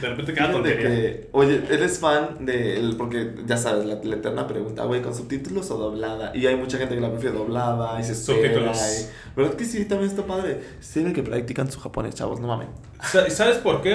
[0.00, 0.88] De repente Fíjate tontería.
[0.88, 5.68] que, oye, eres fan de porque ya sabes, la, la eterna pregunta, güey, ¿con subtítulos
[5.72, 6.30] o doblada?
[6.36, 8.38] Y hay mucha gente que la prefiere doblada y se espera.
[8.38, 8.78] Subtítulos.
[8.78, 9.84] y- ¿Verdad que sí?
[9.86, 10.60] También está padre.
[10.92, 12.68] Tienen que practican su japonés, chavos, no mames.
[13.02, 13.94] Sa- ¿Sabes por qué?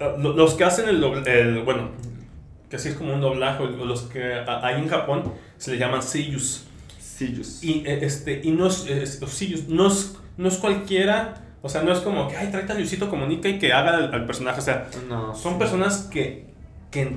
[0.00, 1.90] Lo- Los que hacen el, dobl- el bueno,
[2.70, 6.64] que así es como un doblaje, los que hay en Japón se le llaman seiyus.
[7.00, 7.64] Sillus.
[7.64, 8.86] Y, eh, este, y no es,
[9.68, 13.08] no es, no es cualquiera, o sea, no es como que, ay, tráete a Luisito
[13.10, 15.34] Comunica y que haga al, al personaje, o sea, No.
[15.34, 16.46] son personas que,
[16.90, 17.10] que,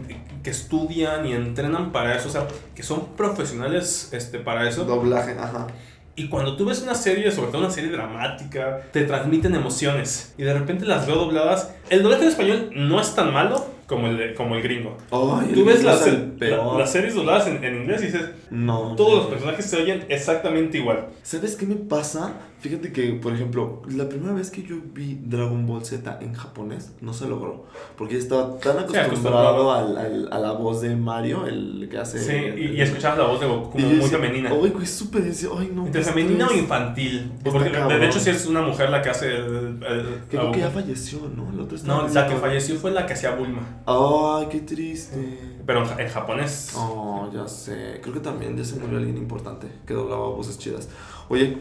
[0.43, 4.85] que estudian y entrenan para eso, o sea, que son profesionales este, para eso.
[4.85, 5.67] Doblaje, ajá.
[6.15, 10.33] Y cuando tú ves una serie, sobre todo una serie dramática, te transmiten emociones.
[10.37, 11.73] Y de repente las veo dobladas.
[11.89, 14.97] El doblaje en español no es tan malo como el, como el gringo.
[15.09, 18.05] Ay, Tú ves el las, es el la- las series dobladas en, en inglés y
[18.07, 18.93] dices, No.
[18.97, 21.07] todos los personajes se oyen exactamente igual.
[21.23, 22.33] ¿Sabes qué me pasa?
[22.61, 26.91] Fíjate que, por ejemplo, la primera vez que yo vi Dragon Ball Z en japonés,
[27.01, 27.65] no se logró.
[27.97, 32.19] Porque estaba tan acostumbrado al, al- a la voz de Mario, el que hace...
[32.19, 34.51] Sí, y, y escuchabas la voz de Goku como muy decía, femenina.
[34.51, 35.23] Ay, güey, súper...
[35.57, 35.87] Ay, no.
[35.87, 36.61] Entre femenina o estrés".
[36.61, 37.31] infantil.
[37.43, 39.45] Porque de, hecho sí es una mujer la que hace el...
[39.83, 41.49] el- Que la creo que ya falleció, ¿no?
[41.49, 43.61] El otro estaba No, la que falleció fue la que hacía Bulma.
[43.87, 45.17] Ay, qué triste.
[45.65, 46.73] Pero en japonés...
[46.75, 47.99] Oh, ya sé.
[48.03, 50.89] Creo que también ya se murió alguien importante que doblaba voces chidas.
[51.27, 51.57] Oye,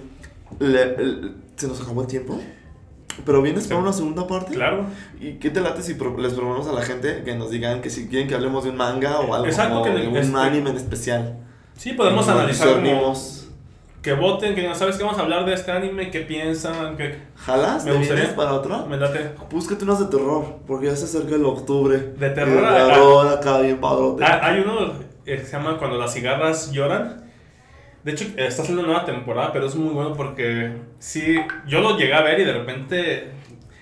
[0.59, 2.41] le- le- ¿se nos acabó el tiempo?
[3.27, 3.83] ¿Pero vienes para Sí.
[3.83, 4.53] una segunda parte?
[4.55, 4.85] Claro.
[5.21, 7.91] ¿Y qué te late si pro- les proponemos a la gente que nos digan que
[7.91, 10.37] si quieren que hablemos de un manga o algo Exacto, como que de un este-
[10.39, 11.39] anime en especial?
[11.77, 13.15] Sí, podemos Nos analizar como...
[14.03, 17.19] Que voten, que no sabes que vamos a hablar de este anime, qué piensan, que
[17.37, 17.85] ¿Jalas?
[17.85, 18.23] Me ¿Te gustaría.
[18.23, 18.87] vienes para otra?
[18.87, 19.33] me late.
[19.51, 21.99] Búscate unas de terror, porque ya se acerca el octubre.
[21.99, 24.25] De terror, de ah, terror acá bien padrote.
[24.25, 24.93] Ah, hay uno
[25.27, 27.30] eh, que se llama Cuando las cigarras lloran.
[28.05, 31.37] De hecho, eh, está haciendo una nueva temporada, pero es muy bueno porque sí,
[31.67, 33.33] yo lo llegué a ver y de repente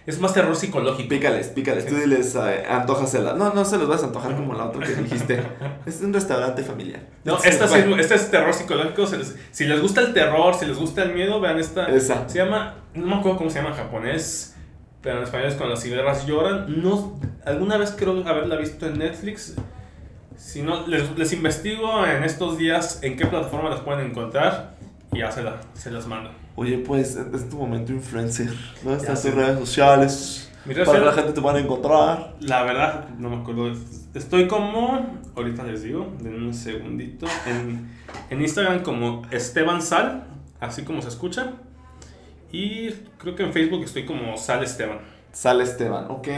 [0.06, 1.08] es más terror psicológico.
[1.08, 3.34] Pícales, pícales, tú diles, eh, antójasela.
[3.34, 5.40] No, no se los vas a antojar como la otra que dijiste.
[5.86, 7.02] es un restaurante familiar.
[7.24, 9.06] No, esta, sí es- este es terror psicológico.
[9.06, 11.86] se les- si les gusta el terror, si les gusta el miedo, vean esta.
[11.86, 12.28] Esa.
[12.28, 14.56] Se llama, no me acuerdo cómo se llama en japonés,
[15.02, 16.82] pero en español es Cuando las cigarras lloran.
[16.82, 19.54] No, alguna vez creo haberla visto en Netflix.
[20.38, 24.76] Si no, les, les investigo en estos días en qué plataforma las pueden encontrar.
[25.12, 26.30] y ya se, la- se las mando.
[26.56, 28.50] Oye, pues es tu momento influencer.
[28.82, 29.30] ¿Dónde están sé.
[29.30, 30.44] tus redes sociales?
[30.84, 32.34] Para la gente te pueda encontrar.
[32.40, 33.72] La verdad, no me acuerdo.
[34.14, 37.88] Estoy como, ahorita les digo, denme un segundito, en,
[38.30, 40.24] en Instagram como Esteban Sal,
[40.60, 41.52] así como se escucha.
[42.52, 44.98] Y creo que en Facebook estoy como Sal Esteban.
[45.32, 46.28] Sale Esteban, ok.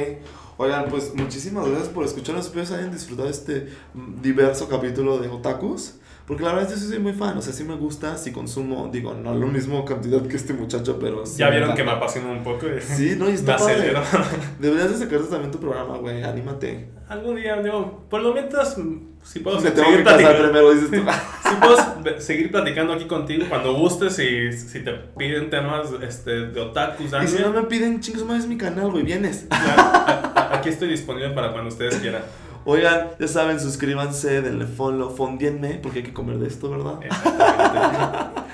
[0.62, 2.44] Oigan, pues muchísimas gracias por escucharnos.
[2.44, 3.68] Espero que hayan disfrutado este
[4.20, 5.94] diverso capítulo de Otakus.
[6.26, 8.90] Porque la verdad yo sí soy muy fan, o sea, sí me gusta, sí consumo,
[8.92, 12.30] digo, no lo mismo cantidad que este muchacho, pero sí ya vieron que me apasiona
[12.30, 12.66] un poco.
[12.78, 13.96] Sí, no, y me está padre.
[13.96, 14.02] acelero.
[14.58, 16.90] Deberías de sacarte también tu programa, güey, anímate.
[17.11, 18.76] Algún día, digo, por lo mientras,
[19.24, 20.42] si puedo Me seguir platicando.
[20.44, 20.96] primero, dices tú.
[21.50, 26.61] Si puedo seguir platicando aquí contigo cuando gustes y si te piden temas este, de
[26.61, 29.46] otakus, y si no me piden, chingos, más es mi canal, güey, vienes.
[29.48, 32.22] claro, a- a- aquí estoy disponible para cuando ustedes quieran.
[32.64, 37.00] Oigan, ya saben, suscríbanse, denle follow, fondienme, porque hay que comer de esto, ¿verdad?
[37.02, 38.40] Exactamente.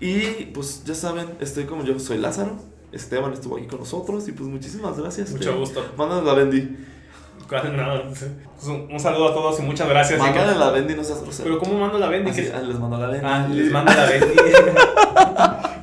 [0.00, 2.56] Y pues ya saben, estoy como yo, soy Lázaro.
[2.92, 5.30] Esteban estuvo aquí con nosotros y pues muchísimas gracias.
[5.30, 5.82] Mucho gusto.
[5.96, 6.76] Mándanos la Bendy.
[7.50, 8.22] No, pues,
[8.66, 10.18] un, un saludo a todos y muchas gracias.
[10.18, 11.44] y que- Mándale la Bendy, no seas grosero.
[11.48, 12.30] Pero ¿cómo mando la Bendy?
[12.30, 13.26] Así, ¿Qué- ah, les mando la Bendy.
[13.26, 14.26] Ah, les mando la Bendy.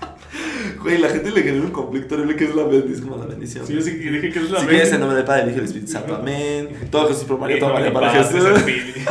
[0.82, 3.26] Güey, la gente le genera un conflicto horrible que es la Bendy, es como la
[3.28, 3.68] bendición.
[3.68, 4.70] Sí, yo sí que dije que es la si Bendy.
[4.70, 6.70] quieres en nombre del Padre, Hijo del Espíritu Santo, amén.
[6.90, 8.34] Todo Jesús por María, todo María para Jesús.
[8.44, 8.56] el.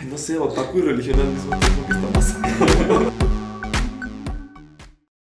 [0.00, 3.12] Ay, no sé, otaku y religión al mismo tiempo, ¿qué está pasando?